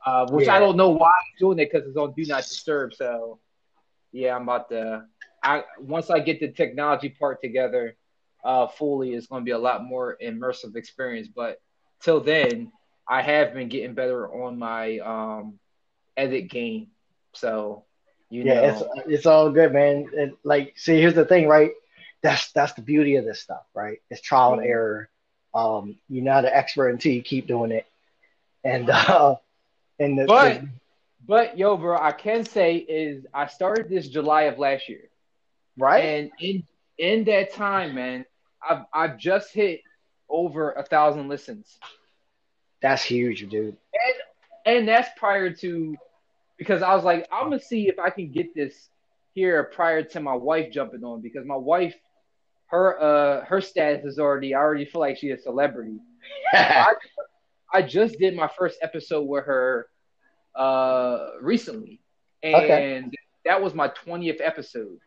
uh, 0.06 0.26
which 0.30 0.46
Yeah. 0.46 0.54
I 0.54 0.58
don't 0.60 0.76
know 0.76 0.90
why 0.90 1.10
he's 1.30 1.40
doing 1.40 1.58
it 1.58 1.70
because 1.70 1.86
it's 1.88 1.96
on 1.96 2.14
Do 2.16 2.24
Not 2.24 2.44
Disturb. 2.44 2.94
So 2.94 3.40
yeah, 4.12 4.36
I'm 4.36 4.42
about 4.42 4.68
to. 4.70 5.04
I 5.42 5.64
once 5.80 6.08
I 6.10 6.20
get 6.20 6.38
the 6.38 6.52
technology 6.52 7.08
part 7.08 7.42
together 7.42 7.96
uh, 8.44 8.68
fully, 8.68 9.14
it's 9.14 9.26
going 9.26 9.42
to 9.42 9.44
be 9.44 9.52
a 9.52 9.58
lot 9.58 9.84
more 9.84 10.16
immersive 10.22 10.76
experience. 10.76 11.28
But 11.28 11.60
till 12.00 12.20
then, 12.20 12.70
I 13.08 13.22
have 13.22 13.54
been 13.54 13.68
getting 13.68 13.94
better 13.94 14.32
on 14.32 14.58
my 14.58 14.98
um, 14.98 15.58
edit 16.16 16.48
game. 16.48 16.88
So 17.34 17.86
you 18.32 18.44
yeah, 18.44 18.54
know, 18.54 18.64
it's 18.64 18.82
it's 19.08 19.26
all 19.26 19.50
good, 19.50 19.72
man. 19.72 20.08
And 20.16 20.32
like, 20.44 20.74
see, 20.78 21.00
here's 21.00 21.14
the 21.14 21.24
thing, 21.26 21.48
right? 21.48 21.72
That's 22.22 22.52
that's 22.52 22.74
the 22.74 22.82
beauty 22.82 23.16
of 23.16 23.24
this 23.24 23.40
stuff, 23.40 23.64
right? 23.74 23.98
It's 24.10 24.20
trial 24.22 24.54
and 24.54 24.62
Mhm. 24.62 24.66
error. 24.66 25.10
Um, 25.54 25.96
you're 26.08 26.24
not 26.24 26.44
an 26.44 26.52
expert 26.52 26.88
until 26.90 27.12
you 27.12 27.22
keep 27.22 27.46
doing 27.46 27.72
it, 27.72 27.86
and 28.64 28.88
uh, 28.90 29.36
and 29.98 30.18
the, 30.18 30.26
But- 30.26 30.60
the- 30.60 30.68
But 31.26 31.58
yo, 31.58 31.76
bro, 31.76 31.98
I 31.98 32.12
can 32.12 32.44
say 32.44 32.76
is 32.76 33.26
I 33.34 33.46
started 33.46 33.88
this 33.88 34.08
July 34.08 34.42
of 34.42 34.58
last 34.58 34.88
year, 34.88 35.10
right? 35.76 36.04
and 36.04 36.32
in 36.38 36.66
in 36.98 37.24
that 37.24 37.52
time, 37.52 37.94
man, 37.94 38.24
I've 38.68 38.84
I've 38.92 39.18
just 39.18 39.52
hit 39.52 39.82
over 40.28 40.72
a 40.72 40.82
thousand 40.84 41.28
listens, 41.28 41.78
that's 42.80 43.02
huge, 43.02 43.48
dude. 43.48 43.76
And 43.94 44.14
and 44.78 44.88
that's 44.88 45.08
prior 45.16 45.50
to 45.54 45.98
because 46.62 46.82
I 46.82 46.94
was 46.94 47.04
like, 47.04 47.26
I'm 47.32 47.44
gonna 47.50 47.60
see 47.60 47.88
if 47.88 47.98
I 47.98 48.10
can 48.10 48.30
get 48.32 48.54
this 48.54 48.90
here 49.34 49.64
prior 49.64 50.02
to 50.02 50.20
my 50.20 50.34
wife 50.34 50.72
jumping 50.72 51.04
on 51.04 51.20
because 51.22 51.46
my 51.46 51.56
wife, 51.56 51.94
her 52.66 53.00
uh 53.00 53.44
her 53.46 53.60
status 53.60 54.04
is 54.04 54.18
already 54.18 54.54
I 54.54 54.58
already 54.60 54.84
feel 54.84 55.00
like 55.00 55.16
she's 55.18 55.38
a 55.38 55.42
celebrity. 55.42 55.98
I 57.72 57.82
just 57.82 58.18
did 58.18 58.34
my 58.36 58.48
first 58.48 58.78
episode 58.82 59.22
with 59.24 59.44
her 59.46 59.88
uh 60.54 61.30
recently. 61.40 62.00
And 62.42 62.64
Okay. 62.64 62.86
that 63.44 63.62
was 63.62 63.74
my 63.74 63.88
20th 63.88 64.40
episode. 64.40 64.98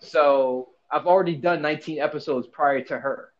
So 0.00 0.70
I've 0.90 1.06
already 1.06 1.36
done 1.36 1.62
19 1.62 2.00
episodes 2.00 2.46
prior 2.48 2.82
to 2.82 2.98
her. 2.98 3.32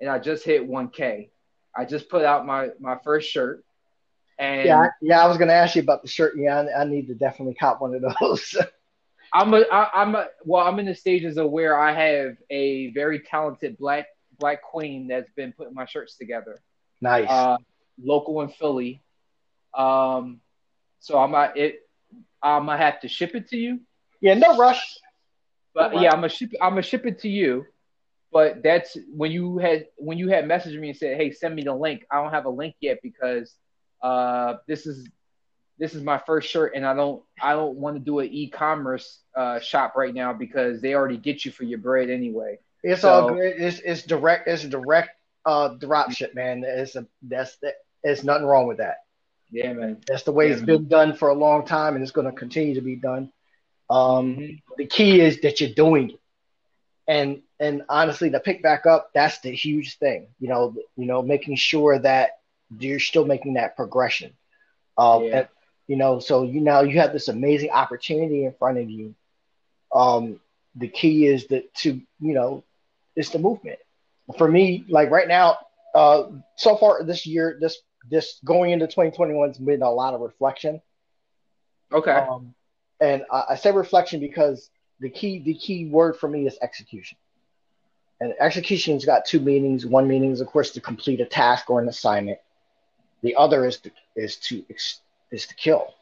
And 0.00 0.10
I 0.10 0.18
just 0.18 0.44
hit 0.44 0.66
1K. 0.68 1.30
I 1.76 1.84
just 1.84 2.08
put 2.08 2.24
out 2.24 2.46
my 2.46 2.70
my 2.80 2.96
first 3.04 3.30
shirt. 3.30 3.64
And 4.40 4.64
yeah, 4.64 4.78
I, 4.80 4.88
yeah. 5.02 5.22
I 5.22 5.28
was 5.28 5.36
gonna 5.36 5.52
ask 5.52 5.76
you 5.76 5.82
about 5.82 6.02
the 6.02 6.08
shirt. 6.08 6.34
Yeah, 6.36 6.62
I, 6.62 6.80
I 6.80 6.84
need 6.84 7.08
to 7.08 7.14
definitely 7.14 7.54
cop 7.54 7.80
one 7.82 7.94
of 7.94 8.02
those. 8.18 8.56
I'm 9.34 9.54
a, 9.54 9.64
I, 9.70 10.02
I'm 10.02 10.14
a, 10.16 10.26
well, 10.44 10.66
I'm 10.66 10.78
in 10.80 10.86
the 10.86 10.94
stages 10.94 11.36
of 11.36 11.50
where 11.50 11.78
I 11.78 11.92
have 11.92 12.36
a 12.48 12.90
very 12.92 13.20
talented 13.20 13.78
black 13.78 14.06
black 14.38 14.62
queen 14.62 15.06
that's 15.06 15.30
been 15.36 15.52
putting 15.52 15.74
my 15.74 15.84
shirts 15.84 16.16
together. 16.16 16.58
nice. 17.02 17.28
uh, 17.28 17.58
local 18.02 18.40
in 18.40 18.48
Philly. 18.48 19.02
Um, 19.76 20.40
so 21.00 21.18
I'm 21.18 21.32
gonna 21.32 21.52
it. 21.54 21.80
I'm 22.42 22.64
gonna 22.64 22.78
have 22.78 23.00
to 23.00 23.08
ship 23.08 23.34
it 23.34 23.48
to 23.50 23.58
you, 23.58 23.80
yeah, 24.20 24.34
no 24.34 24.56
rush. 24.56 24.98
but 25.74 25.92
Alright. 25.92 26.02
yeah, 26.02 26.12
I'm 26.12 26.16
gonna 26.16 26.30
ship. 26.30 26.52
I'm 26.60 26.70
gonna 26.70 26.82
ship 26.82 27.04
it 27.06 27.20
to 27.20 27.28
you. 27.28 27.66
But 28.32 28.62
that's 28.62 28.96
when 29.12 29.32
you 29.32 29.58
had 29.58 29.86
when 29.96 30.16
you 30.16 30.28
had 30.28 30.44
messaged 30.44 30.78
me 30.78 30.88
and 30.90 30.96
said, 30.96 31.16
"Hey, 31.16 31.30
send 31.30 31.54
me 31.54 31.62
the 31.62 31.74
link." 31.74 32.06
I 32.10 32.22
don't 32.22 32.32
have 32.32 32.46
a 32.46 32.50
link 32.50 32.76
yet 32.80 33.00
because 33.02 33.54
uh, 34.02 34.56
this 34.66 34.86
is 34.86 35.08
this 35.78 35.94
is 35.94 36.02
my 36.02 36.18
first 36.18 36.48
shirt, 36.50 36.72
and 36.74 36.84
I 36.86 36.94
don't 36.94 37.22
I 37.40 37.52
don't 37.52 37.76
want 37.76 37.96
to 37.96 38.00
do 38.00 38.18
an 38.20 38.28
e-commerce 38.30 39.20
uh, 39.34 39.60
shop 39.60 39.94
right 39.96 40.14
now 40.14 40.32
because 40.32 40.80
they 40.80 40.94
already 40.94 41.16
get 41.16 41.44
you 41.44 41.50
for 41.50 41.64
your 41.64 41.78
bread 41.78 42.10
anyway. 42.10 42.58
It's 42.82 43.02
So- 43.02 43.10
all 43.10 43.28
good. 43.34 43.54
It's 43.56 43.80
it's 43.80 44.02
direct. 44.02 44.48
It's 44.48 44.64
direct. 44.64 45.10
Uh, 45.46 45.68
drop 45.68 46.10
ship, 46.12 46.34
man. 46.34 46.62
It's 46.66 46.96
a 46.96 47.06
that's 47.22 47.56
that. 47.58 47.74
There's 48.04 48.24
nothing 48.24 48.46
wrong 48.46 48.66
with 48.66 48.78
that. 48.78 48.98
Yeah, 49.50 49.72
man. 49.72 49.98
That's 50.06 50.22
the 50.22 50.32
way 50.32 50.46
Yeah, 50.48 50.52
it's 50.52 50.60
man. 50.62 50.76
been 50.78 50.88
done 50.88 51.14
for 51.14 51.28
a 51.30 51.34
long 51.34 51.66
time, 51.66 51.94
and 51.94 52.02
it's 52.02 52.12
going 52.12 52.26
to 52.26 52.32
continue 52.32 52.74
to 52.74 52.80
be 52.82 52.96
done. 52.96 53.32
Um, 53.88 54.36
Mhm. 54.36 54.62
the 54.76 54.86
key 54.86 55.20
is 55.20 55.40
that 55.40 55.60
you're 55.60 55.70
doing 55.74 56.10
it, 56.10 56.20
and 57.08 57.42
and 57.58 57.82
honestly, 57.88 58.30
to 58.30 58.40
pick 58.40 58.62
back 58.62 58.86
up, 58.86 59.10
that's 59.14 59.40
the 59.40 59.50
huge 59.50 59.98
thing. 59.98 60.28
You 60.38 60.48
know, 60.48 60.74
you 60.96 61.06
know, 61.06 61.22
making 61.22 61.56
sure 61.56 61.98
that 61.98 62.39
you're 62.78 63.00
still 63.00 63.24
making 63.24 63.54
that 63.54 63.76
progression. 63.76 64.32
Um, 64.96 65.24
Yeah. 65.24 65.38
and, 65.38 65.48
you 65.86 65.96
know, 65.96 66.20
so 66.20 66.44
you 66.44 66.60
now 66.60 66.82
you 66.82 67.00
have 67.00 67.12
this 67.12 67.28
amazing 67.28 67.70
opportunity 67.70 68.44
in 68.44 68.52
front 68.52 68.78
of 68.78 68.88
you. 68.88 69.14
Um, 69.92 70.40
the 70.76 70.88
key 70.88 71.26
is 71.26 71.48
that 71.48 71.72
to 71.74 72.00
you 72.20 72.34
know, 72.34 72.64
it's 73.16 73.30
the 73.30 73.38
movement. 73.38 73.78
For 74.38 74.46
me, 74.46 74.84
like 74.88 75.10
right 75.10 75.26
now, 75.26 75.58
uh, 75.94 76.24
so 76.56 76.76
far 76.76 77.02
this 77.02 77.26
year, 77.26 77.58
this 77.60 77.78
this 78.08 78.38
going 78.44 78.70
into 78.70 78.86
2021 78.86 79.48
has 79.48 79.58
been 79.58 79.82
a 79.82 79.90
lot 79.90 80.14
of 80.14 80.20
reflection. 80.20 80.80
Okay. 81.92 82.12
Um, 82.12 82.54
and 83.00 83.24
I, 83.32 83.44
I 83.50 83.54
say 83.56 83.72
reflection 83.72 84.20
because 84.20 84.70
the 85.00 85.10
key 85.10 85.40
the 85.40 85.54
key 85.54 85.86
word 85.86 86.16
for 86.16 86.28
me 86.28 86.46
is 86.46 86.56
execution. 86.62 87.18
And 88.20 88.34
execution's 88.38 89.04
got 89.04 89.24
two 89.24 89.40
meanings. 89.40 89.86
One 89.86 90.06
meaning 90.06 90.30
is, 90.30 90.42
of 90.42 90.46
course, 90.46 90.72
to 90.72 90.80
complete 90.80 91.20
a 91.20 91.24
task 91.24 91.70
or 91.70 91.80
an 91.80 91.88
assignment. 91.88 92.38
The 93.22 93.36
other 93.36 93.66
is 93.66 93.78
to 93.80 93.90
is 94.16 94.36
to 94.48 94.64
is 95.30 95.46
to 95.46 95.54
kill, 95.54 95.94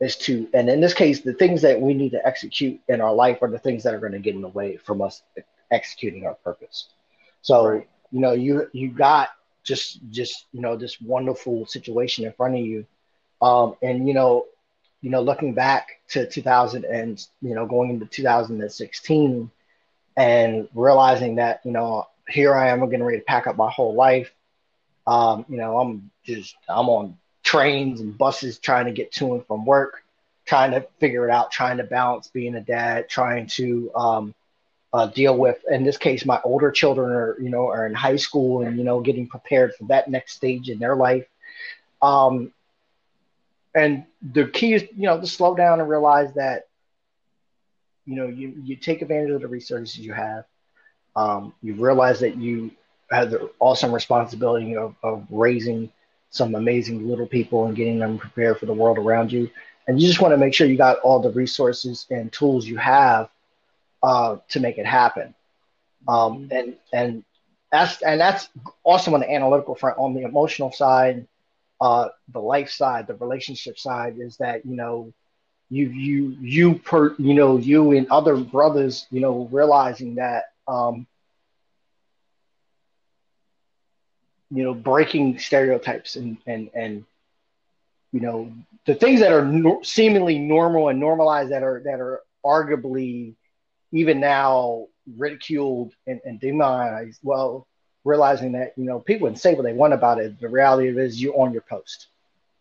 is 0.00 0.16
to 0.18 0.48
and 0.54 0.68
in 0.68 0.80
this 0.80 0.94
case, 0.94 1.20
the 1.20 1.32
things 1.34 1.62
that 1.62 1.80
we 1.80 1.94
need 1.94 2.10
to 2.12 2.26
execute 2.26 2.80
in 2.88 3.00
our 3.00 3.14
life 3.14 3.42
are 3.42 3.50
the 3.50 3.58
things 3.58 3.82
that 3.84 3.94
are 3.94 4.00
going 4.00 4.12
to 4.12 4.18
get 4.18 4.34
in 4.34 4.42
the 4.42 4.48
way 4.48 4.76
from 4.76 5.02
us 5.02 5.22
executing 5.70 6.26
our 6.26 6.34
purpose. 6.34 6.88
So 7.42 7.66
Right. 7.66 7.86
you 8.10 8.20
know, 8.20 8.32
you 8.32 8.68
you 8.72 8.90
got 8.90 9.28
just 9.64 10.00
just 10.10 10.46
you 10.52 10.60
know 10.60 10.76
this 10.76 11.00
wonderful 11.00 11.66
situation 11.66 12.24
in 12.24 12.32
front 12.32 12.54
of 12.54 12.60
you, 12.60 12.86
um, 13.40 13.76
and 13.82 14.06
you 14.08 14.14
know 14.14 14.46
you 15.02 15.10
know, 15.10 15.20
looking 15.22 15.54
back 15.54 15.88
to 16.08 16.26
2000 16.28 16.84
and, 16.84 17.24
you 17.42 17.54
know, 17.54 17.66
going 17.66 17.90
into 17.90 18.06
2016 18.06 19.50
and 20.16 20.68
realizing 20.74 21.36
that, 21.36 21.60
you 21.64 21.72
know, 21.72 22.04
here 22.28 22.54
I 22.54 22.68
am, 22.68 22.82
I'm 22.82 22.90
getting 22.90 23.04
ready 23.04 23.18
to 23.18 23.24
pack 23.24 23.46
up 23.46 23.56
my 23.56 23.70
whole 23.70 23.94
life. 23.94 24.32
Um, 25.06 25.44
you 25.48 25.56
know, 25.56 25.78
I'm 25.78 26.10
just, 26.24 26.56
I'm 26.68 26.88
on 26.88 27.16
trains 27.42 28.00
and 28.00 28.16
buses 28.16 28.58
trying 28.58 28.86
to 28.86 28.92
get 28.92 29.12
to 29.12 29.34
and 29.34 29.46
from 29.46 29.64
work, 29.64 30.02
trying 30.46 30.72
to 30.72 30.86
figure 30.98 31.28
it 31.28 31.30
out, 31.30 31.50
trying 31.50 31.78
to 31.78 31.84
balance 31.84 32.28
being 32.28 32.54
a 32.54 32.60
dad, 32.60 33.08
trying 33.08 33.46
to, 33.48 33.90
um, 33.94 34.34
uh, 34.92 35.06
deal 35.06 35.36
with, 35.36 35.58
in 35.70 35.84
this 35.84 35.98
case, 35.98 36.24
my 36.24 36.40
older 36.42 36.70
children 36.70 37.10
are, 37.10 37.36
you 37.40 37.50
know, 37.50 37.68
are 37.68 37.86
in 37.86 37.94
high 37.94 38.16
school 38.16 38.62
and, 38.62 38.78
you 38.78 38.84
know, 38.84 39.00
getting 39.00 39.26
prepared 39.26 39.74
for 39.74 39.84
that 39.84 40.08
next 40.08 40.34
stage 40.34 40.70
in 40.70 40.78
their 40.78 40.96
life. 40.96 41.26
Um, 42.00 42.52
and 43.76 44.04
the 44.32 44.46
key 44.46 44.72
is 44.72 44.82
you 44.96 45.06
know 45.06 45.20
to 45.20 45.26
slow 45.26 45.54
down 45.54 45.80
and 45.80 45.88
realize 45.88 46.32
that 46.34 46.66
you 48.06 48.16
know 48.16 48.26
you 48.26 48.54
you 48.64 48.74
take 48.74 49.02
advantage 49.02 49.30
of 49.30 49.42
the 49.42 49.46
resources 49.46 49.98
you 49.98 50.12
have 50.12 50.44
um, 51.14 51.52
you 51.62 51.74
realize 51.74 52.20
that 52.20 52.36
you 52.36 52.70
have 53.10 53.30
the 53.30 53.50
awesome 53.60 53.92
responsibility 53.92 54.76
of, 54.76 54.94
of 55.02 55.26
raising 55.30 55.90
some 56.30 56.54
amazing 56.54 57.08
little 57.08 57.26
people 57.26 57.66
and 57.66 57.76
getting 57.76 57.98
them 57.98 58.18
prepared 58.18 58.58
for 58.58 58.66
the 58.66 58.72
world 58.72 58.98
around 58.98 59.32
you. 59.32 59.50
And 59.86 60.00
you 60.00 60.08
just 60.08 60.20
want 60.20 60.32
to 60.32 60.38
make 60.38 60.54
sure 60.54 60.66
you 60.66 60.76
got 60.76 60.98
all 61.00 61.20
the 61.20 61.30
resources 61.30 62.06
and 62.10 62.32
tools 62.32 62.66
you 62.66 62.76
have 62.76 63.28
uh, 64.02 64.36
to 64.48 64.60
make 64.60 64.78
it 64.78 64.86
happen. 64.86 65.34
Um, 66.08 66.48
and 66.50 66.76
and 66.92 67.24
that's 67.70 68.02
and 68.02 68.20
that's 68.20 68.48
awesome 68.84 69.14
on 69.14 69.20
the 69.20 69.30
analytical 69.30 69.74
front. 69.74 69.98
On 69.98 70.14
the 70.14 70.22
emotional 70.22 70.72
side 70.72 71.26
uh, 71.80 72.08
the 72.32 72.40
life 72.40 72.70
side, 72.70 73.06
the 73.06 73.14
relationship 73.14 73.78
side 73.78 74.16
is 74.18 74.36
that 74.38 74.64
you 74.64 74.76
know 74.76 75.12
you 75.68 75.88
you 75.88 76.36
you 76.40 76.74
per 76.76 77.14
you 77.18 77.34
know 77.34 77.56
you 77.58 77.92
and 77.92 78.06
other 78.10 78.36
brothers 78.36 79.06
you 79.10 79.20
know 79.20 79.48
realizing 79.50 80.14
that 80.14 80.52
um, 80.68 81.06
you 84.50 84.62
know 84.62 84.74
breaking 84.74 85.38
stereotypes 85.38 86.16
and 86.16 86.38
and 86.46 86.70
and 86.74 87.04
you 88.12 88.20
know 88.20 88.52
the 88.86 88.94
things 88.94 89.20
that 89.20 89.32
are 89.32 89.44
no, 89.44 89.82
seemingly 89.82 90.38
normal 90.38 90.88
and 90.88 91.00
normalized 91.00 91.50
that 91.50 91.62
are 91.62 91.82
that 91.84 92.00
are 92.00 92.22
arguably 92.44 93.34
even 93.92 94.20
now 94.20 94.86
ridiculed 95.16 95.92
and, 96.06 96.20
and 96.24 96.40
demonized 96.40 97.18
well 97.22 97.66
realizing 98.06 98.52
that 98.52 98.72
you 98.76 98.84
know 98.84 99.00
people 99.00 99.26
can 99.28 99.36
say 99.36 99.54
what 99.54 99.64
they 99.64 99.72
want 99.72 99.92
about 99.92 100.18
it. 100.18 100.40
The 100.40 100.48
reality 100.48 100.88
of 100.88 100.96
it 100.96 101.04
is 101.04 101.20
you're 101.20 101.38
on 101.38 101.52
your 101.52 101.62
post. 101.62 102.06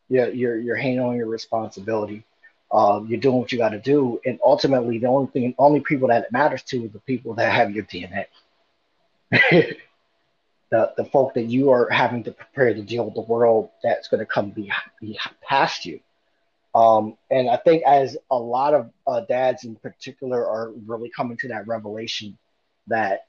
You're 0.10 0.30
you're, 0.30 0.58
you're 0.58 0.76
handling 0.76 1.18
your 1.18 1.28
responsibility. 1.28 2.26
Um, 2.72 3.08
you're 3.08 3.20
doing 3.20 3.38
what 3.38 3.52
you 3.52 3.60
got 3.60 3.70
to 3.70 3.80
do, 3.80 4.20
and 4.26 4.40
ultimately, 4.44 4.98
the 4.98 5.08
only 5.08 5.28
thing, 5.28 5.56
only 5.58 5.80
people 5.80 6.10
that 6.10 6.24
it 6.24 6.32
matters 6.32 6.64
to 6.64 6.86
are 6.86 6.90
the 6.90 7.00
people 7.00 7.36
that 7.36 7.52
have 7.54 7.72
your 7.72 7.86
DNA. 7.86 8.26
the 10.72 10.94
the 10.98 11.06
folk 11.06 11.34
that 11.36 11.44
you 11.44 11.72
are 11.72 11.90
having 11.90 12.24
to 12.24 12.32
prepare 12.32 12.74
to 12.74 12.82
deal 12.82 13.06
with 13.06 13.14
the 13.14 13.22
world 13.22 13.70
that's 13.84 14.08
going 14.08 14.20
to 14.20 14.26
come 14.26 14.50
be, 14.50 14.72
be 15.00 15.20
past 15.48 15.86
you. 15.86 16.00
Um, 16.74 17.18
and 17.32 17.50
I 17.50 17.58
think 17.58 17.84
as 17.84 18.18
a 18.30 18.38
lot 18.38 18.74
of 18.74 18.92
uh, 19.08 19.22
dads 19.22 19.64
in 19.64 19.76
particular 19.76 20.46
are 20.46 20.72
really 20.86 21.10
coming 21.10 21.38
to 21.38 21.48
that 21.50 21.68
revelation 21.68 22.38
that 22.88 23.28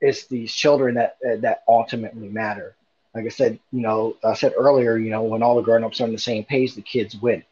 it's 0.00 0.26
these 0.26 0.52
children 0.52 0.96
that 0.96 1.16
uh, 1.26 1.36
that 1.36 1.62
ultimately 1.68 2.28
matter. 2.28 2.74
Like 3.14 3.26
I 3.26 3.28
said, 3.28 3.58
you 3.72 3.80
know, 3.80 4.16
I 4.24 4.34
said 4.34 4.54
earlier, 4.56 4.96
you 4.96 5.10
know, 5.10 5.22
when 5.22 5.42
all 5.42 5.56
the 5.56 5.62
grown-ups 5.62 6.00
are 6.00 6.04
on 6.04 6.12
the 6.12 6.18
same 6.18 6.44
page, 6.44 6.74
the 6.74 6.82
kids 6.82 7.16
win. 7.16 7.44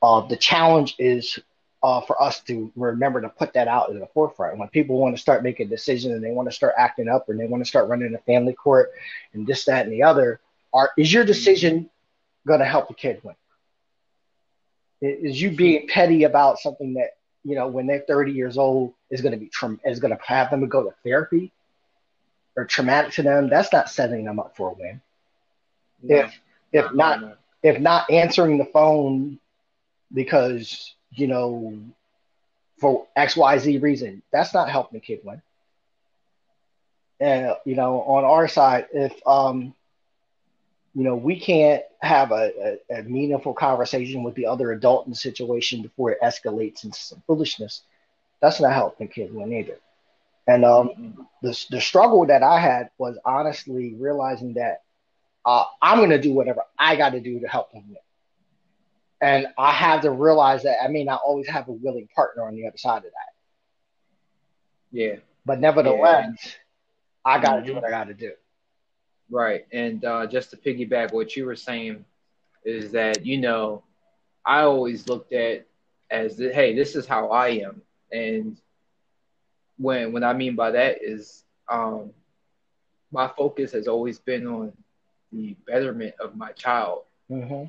Uh, 0.00 0.20
the 0.26 0.36
challenge 0.36 0.94
is 0.98 1.38
uh, 1.84 2.00
for 2.00 2.20
us 2.20 2.40
to 2.40 2.72
remember 2.76 3.20
to 3.20 3.28
put 3.28 3.52
that 3.52 3.68
out 3.68 3.90
in 3.90 3.98
the 3.98 4.06
forefront. 4.06 4.56
When 4.56 4.68
people 4.68 4.98
want 4.98 5.14
to 5.14 5.20
start 5.20 5.42
making 5.42 5.68
decisions 5.68 6.14
and 6.14 6.24
they 6.24 6.30
want 6.30 6.48
to 6.48 6.54
start 6.54 6.72
acting 6.78 7.10
up 7.10 7.28
and 7.28 7.38
they 7.38 7.44
want 7.44 7.62
to 7.62 7.68
start 7.68 7.90
running 7.90 8.14
a 8.14 8.18
family 8.18 8.54
court 8.54 8.90
and 9.34 9.46
this, 9.46 9.66
that, 9.66 9.84
and 9.84 9.92
the 9.92 10.02
other, 10.02 10.40
are 10.72 10.92
is 10.96 11.12
your 11.12 11.26
decision 11.26 11.90
going 12.46 12.60
to 12.60 12.64
help 12.64 12.88
the 12.88 12.94
kid 12.94 13.20
win? 13.22 13.34
Is 15.02 15.40
you 15.40 15.50
being 15.50 15.86
petty 15.86 16.24
about 16.24 16.58
something 16.58 16.94
that 16.94 17.18
you 17.44 17.54
know 17.54 17.68
when 17.68 17.86
they're 17.86 18.04
30 18.08 18.32
years 18.32 18.56
old 18.56 18.94
is 19.10 19.20
going 19.20 19.32
to 19.32 19.38
be 19.38 19.50
is 19.84 20.00
going 20.00 20.16
to 20.16 20.22
have 20.24 20.50
them 20.50 20.66
go 20.66 20.84
to 20.84 20.94
therapy 21.04 21.52
or 22.56 22.64
traumatic 22.64 23.12
to 23.12 23.22
them? 23.22 23.50
That's 23.50 23.70
not 23.74 23.90
setting 23.90 24.24
them 24.24 24.40
up 24.40 24.56
for 24.56 24.70
a 24.70 24.72
win. 24.72 25.02
No, 26.02 26.16
if 26.16 26.40
if 26.72 26.94
not, 26.94 27.20
not 27.20 27.38
if 27.62 27.78
not 27.78 28.10
answering 28.10 28.56
the 28.56 28.64
phone 28.64 29.38
because 30.14 30.94
you 31.14 31.26
know 31.26 31.78
for 32.78 33.06
X 33.16 33.36
Y 33.36 33.58
Z 33.58 33.78
reason, 33.78 34.22
that's 34.32 34.54
not 34.54 34.70
helping 34.70 34.98
the 34.98 35.04
kid 35.04 35.20
win. 35.24 35.40
And 37.20 37.54
you 37.64 37.76
know, 37.76 38.02
on 38.02 38.24
our 38.24 38.48
side, 38.48 38.86
if 38.92 39.14
um, 39.26 39.74
you 40.94 41.02
know, 41.02 41.16
we 41.16 41.38
can't 41.38 41.82
have 42.00 42.30
a, 42.30 42.78
a, 42.90 42.98
a, 43.00 43.02
meaningful 43.02 43.52
conversation 43.52 44.22
with 44.22 44.34
the 44.36 44.46
other 44.46 44.70
adult 44.70 45.06
in 45.06 45.10
the 45.12 45.16
situation 45.16 45.82
before 45.82 46.12
it 46.12 46.18
escalates 46.22 46.84
into 46.84 46.98
some 46.98 47.22
foolishness. 47.26 47.82
That's 48.40 48.60
not 48.60 48.72
helping 48.72 49.08
kids 49.08 49.32
win 49.32 49.52
either. 49.52 49.78
And 50.46 50.64
um, 50.64 51.26
the 51.42 51.58
the 51.70 51.80
struggle 51.80 52.26
that 52.26 52.42
I 52.42 52.60
had 52.60 52.90
was 52.98 53.18
honestly 53.24 53.94
realizing 53.94 54.54
that 54.54 54.82
uh, 55.44 55.64
I'm 55.80 55.98
going 55.98 56.10
to 56.10 56.20
do 56.20 56.32
whatever 56.32 56.62
I 56.78 56.96
got 56.96 57.10
to 57.10 57.20
do 57.20 57.40
to 57.40 57.48
help 57.48 57.72
them 57.72 57.84
win. 57.88 57.96
And 59.24 59.46
I 59.56 59.72
have 59.72 60.02
to 60.02 60.10
realize 60.10 60.64
that 60.64 60.84
I 60.84 60.88
may 60.88 61.02
not 61.02 61.22
always 61.24 61.48
have 61.48 61.68
a 61.68 61.72
willing 61.72 62.08
partner 62.14 62.46
on 62.46 62.54
the 62.54 62.66
other 62.66 62.76
side 62.76 62.98
of 62.98 63.04
that. 63.04 63.32
Yeah. 64.92 65.16
But 65.46 65.60
nevertheless, 65.60 66.34
yeah. 66.44 66.52
I 67.24 67.40
got 67.40 67.52
to 67.52 67.56
mm-hmm. 67.56 67.68
do 67.68 67.74
what 67.74 67.84
I 67.84 67.90
got 67.90 68.08
to 68.08 68.14
do. 68.14 68.32
Right. 69.30 69.64
And 69.72 70.04
uh, 70.04 70.26
just 70.26 70.50
to 70.50 70.58
piggyback 70.58 71.14
what 71.14 71.36
you 71.36 71.46
were 71.46 71.56
saying 71.56 72.04
is 72.66 72.92
that, 72.92 73.24
you 73.24 73.38
know, 73.38 73.82
I 74.44 74.60
always 74.60 75.08
looked 75.08 75.32
at 75.32 75.66
as, 76.10 76.36
the, 76.36 76.52
hey, 76.52 76.74
this 76.74 76.94
is 76.94 77.06
how 77.06 77.30
I 77.30 77.48
am. 77.48 77.80
And 78.12 78.58
when, 79.78 80.12
when 80.12 80.22
I 80.22 80.34
mean 80.34 80.54
by 80.54 80.72
that 80.72 81.02
is 81.02 81.44
um, 81.70 82.10
my 83.10 83.28
focus 83.28 83.72
has 83.72 83.88
always 83.88 84.18
been 84.18 84.46
on 84.46 84.74
the 85.32 85.56
betterment 85.66 86.14
of 86.20 86.36
my 86.36 86.52
child. 86.52 87.04
Mm-hmm. 87.30 87.64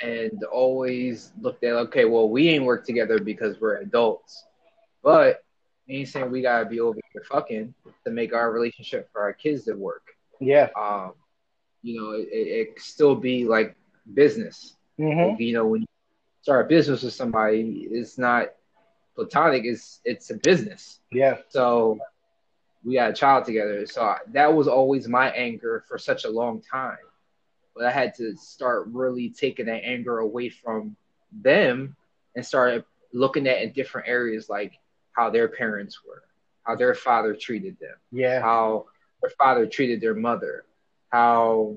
And 0.00 0.42
always 0.50 1.32
looked 1.40 1.64
at, 1.64 1.74
okay, 1.74 2.06
well, 2.06 2.28
we 2.28 2.48
ain't 2.48 2.64
work 2.64 2.86
together 2.86 3.18
because 3.18 3.60
we're 3.60 3.76
adults. 3.76 4.44
But 5.02 5.42
ain't 5.88 6.08
saying 6.08 6.30
we 6.30 6.42
gotta 6.42 6.66
be 6.66 6.80
over 6.80 6.98
here 7.12 7.22
fucking 7.30 7.74
to 8.04 8.10
make 8.10 8.32
our 8.32 8.50
relationship 8.50 9.10
for 9.12 9.20
our 9.20 9.32
kids 9.32 9.64
to 9.64 9.74
work. 9.74 10.02
Yeah. 10.40 10.68
Um, 10.78 11.12
you 11.82 12.00
know, 12.00 12.12
it, 12.12 12.28
it 12.32 12.80
still 12.80 13.14
be 13.14 13.44
like 13.44 13.76
business. 14.14 14.76
Mm-hmm. 14.98 15.40
You 15.40 15.52
know, 15.54 15.66
when 15.66 15.82
you 15.82 15.86
start 16.42 16.66
a 16.66 16.68
business 16.68 17.02
with 17.02 17.14
somebody, 17.14 17.86
it's 17.90 18.18
not 18.18 18.48
platonic. 19.14 19.64
It's 19.64 20.00
it's 20.04 20.30
a 20.30 20.34
business. 20.34 21.00
Yeah. 21.10 21.38
So 21.48 21.98
we 22.84 22.94
got 22.94 23.10
a 23.10 23.14
child 23.14 23.44
together. 23.44 23.86
So 23.86 24.14
that 24.28 24.52
was 24.52 24.68
always 24.68 25.08
my 25.08 25.30
anger 25.30 25.84
for 25.88 25.98
such 25.98 26.24
a 26.24 26.30
long 26.30 26.62
time. 26.62 26.96
But 27.74 27.86
I 27.86 27.90
had 27.90 28.14
to 28.16 28.36
start 28.36 28.88
really 28.88 29.30
taking 29.30 29.66
that 29.66 29.84
anger 29.84 30.18
away 30.18 30.48
from 30.50 30.96
them 31.32 31.96
and 32.36 32.44
start 32.44 32.84
looking 33.12 33.46
at 33.46 33.62
in 33.62 33.72
different 33.72 34.08
areas 34.08 34.48
like 34.48 34.72
how 35.12 35.30
their 35.30 35.48
parents 35.48 36.00
were, 36.06 36.22
how 36.64 36.76
their 36.76 36.94
father 36.94 37.34
treated 37.34 37.78
them, 37.80 37.94
yeah, 38.10 38.40
how 38.40 38.86
their 39.22 39.30
father 39.30 39.66
treated 39.66 40.00
their 40.00 40.14
mother, 40.14 40.64
how 41.10 41.76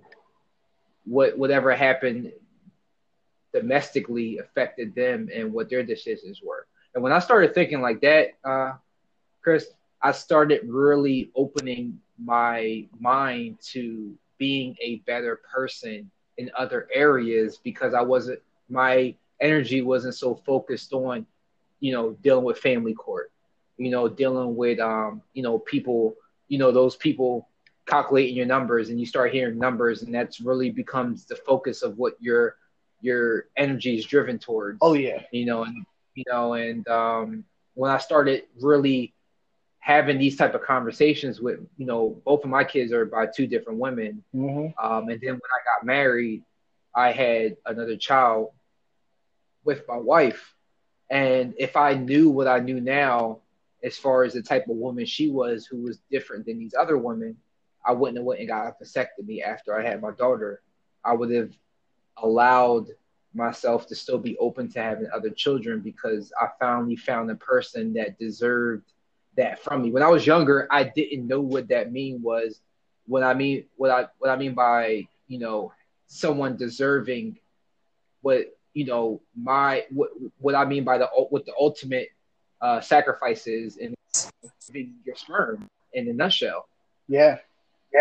what 1.05 1.37
whatever 1.37 1.73
happened 1.73 2.31
domestically 3.53 4.37
affected 4.39 4.93
them 4.95 5.29
and 5.33 5.53
what 5.53 5.69
their 5.69 5.83
decisions 5.83 6.41
were. 6.43 6.67
And 6.93 7.03
when 7.03 7.13
I 7.13 7.19
started 7.19 7.53
thinking 7.53 7.81
like 7.81 8.01
that, 8.01 8.31
uh, 8.43 8.73
Chris, 9.41 9.67
I 10.01 10.11
started 10.11 10.61
really 10.65 11.31
opening 11.35 11.99
my 12.21 12.87
mind 12.99 13.59
to 13.71 14.17
being 14.37 14.75
a 14.81 14.97
better 15.07 15.41
person 15.53 16.11
in 16.37 16.51
other 16.57 16.87
areas 16.93 17.57
because 17.63 17.93
I 17.93 18.01
wasn't 18.01 18.39
my 18.69 19.15
energy 19.41 19.81
wasn't 19.81 20.15
so 20.15 20.35
focused 20.35 20.93
on, 20.93 21.25
you 21.79 21.93
know, 21.93 22.11
dealing 22.21 22.45
with 22.45 22.57
family 22.59 22.93
court, 22.93 23.31
you 23.77 23.91
know, 23.91 24.07
dealing 24.09 24.55
with 24.55 24.79
um, 24.79 25.21
you 25.33 25.43
know, 25.43 25.59
people 25.59 26.15
you 26.47 26.59
know 26.59 26.71
those 26.71 26.95
people 26.95 27.49
calculating 27.87 28.35
your 28.35 28.45
numbers 28.45 28.89
and 28.89 28.99
you 28.99 29.05
start 29.05 29.33
hearing 29.33 29.59
numbers 29.59 30.03
and 30.03 30.13
that's 30.13 30.41
really 30.41 30.69
becomes 30.71 31.25
the 31.25 31.35
focus 31.35 31.83
of 31.83 31.97
what 31.97 32.15
your 32.19 32.57
your 33.01 33.45
energy 33.57 33.97
is 33.97 34.05
driven 34.05 34.39
towards. 34.39 34.79
Oh 34.81 34.93
yeah. 34.93 35.23
You 35.31 35.45
know 35.45 35.63
and 35.63 35.85
you 36.15 36.25
know 36.31 36.53
and 36.53 36.87
um 36.87 37.45
when 37.75 37.91
i 37.91 37.97
started 37.97 38.43
really 38.61 39.14
having 39.85 40.17
these 40.17 40.35
type 40.35 40.55
of 40.55 40.63
conversations 40.63 41.39
with 41.39 41.59
you 41.77 41.85
know 41.85 42.19
both 42.25 42.43
of 42.43 42.49
my 42.49 42.63
kids 42.63 42.91
are 42.91 43.05
by 43.05 43.27
two 43.27 43.45
different 43.45 43.77
women 43.77 44.23
mm-hmm. 44.33 44.67
um 44.83 45.09
and 45.09 45.21
then 45.21 45.33
when 45.33 45.51
i 45.53 45.61
got 45.63 45.85
married 45.85 46.43
i 46.95 47.11
had 47.11 47.55
another 47.67 47.95
child 47.95 48.49
with 49.63 49.83
my 49.87 49.97
wife 49.97 50.55
and 51.11 51.53
if 51.59 51.75
i 51.75 51.93
knew 51.93 52.29
what 52.29 52.47
i 52.47 52.59
knew 52.59 52.81
now 52.81 53.39
as 53.85 53.97
far 53.97 54.23
as 54.23 54.33
the 54.33 54.41
type 54.41 54.67
of 54.67 54.75
woman 54.75 55.05
she 55.05 55.29
was, 55.29 55.67
who 55.67 55.83
was 55.83 55.99
different 56.09 56.45
than 56.45 56.57
these 56.57 56.73
other 56.73 56.97
women, 56.97 57.37
I 57.85 57.93
wouldn't 57.93 58.17
have 58.17 58.25
went 58.25 58.39
and 58.39 58.49
got 58.49 58.67
a 58.67 58.83
vasectomy 58.83 59.43
after 59.43 59.79
I 59.79 59.87
had 59.87 60.01
my 60.01 60.09
daughter. 60.09 60.63
I 61.03 61.13
would 61.13 61.29
have 61.29 61.51
allowed 62.17 62.87
myself 63.35 63.85
to 63.87 63.95
still 63.95 64.17
be 64.17 64.35
open 64.39 64.71
to 64.71 64.81
having 64.81 65.07
other 65.13 65.29
children 65.29 65.81
because 65.81 66.33
I 66.41 66.47
finally 66.59 66.95
found 66.95 67.29
a 67.29 67.35
person 67.35 67.93
that 67.93 68.17
deserved 68.17 68.91
that 69.37 69.63
from 69.63 69.81
me. 69.81 69.91
When 69.91 70.03
I 70.03 70.09
was 70.09 70.25
younger, 70.25 70.67
I 70.71 70.83
didn't 70.83 71.27
know 71.27 71.41
what 71.41 71.69
that 71.69 71.91
mean 71.91 72.21
was. 72.21 72.59
What 73.07 73.23
I 73.23 73.33
mean, 73.33 73.65
what 73.75 73.91
I 73.91 74.07
what 74.19 74.29
I 74.29 74.35
mean 74.35 74.53
by 74.53 75.07
you 75.27 75.39
know 75.39 75.73
someone 76.07 76.57
deserving 76.57 77.37
what 78.21 78.57
you 78.73 78.85
know 78.85 79.21
my 79.35 79.85
what 79.91 80.09
what 80.39 80.55
I 80.55 80.65
mean 80.65 80.83
by 80.83 80.97
the 80.97 81.07
what 81.07 81.45
the 81.45 81.53
ultimate 81.59 82.09
uh, 82.61 82.81
sacrifices 82.81 83.77
in 83.77 83.93
your 84.73 85.15
sperm 85.15 85.69
in 85.93 86.07
a 86.09 86.13
nutshell. 86.13 86.67
Yeah, 87.07 87.37
yeah. 87.93 87.99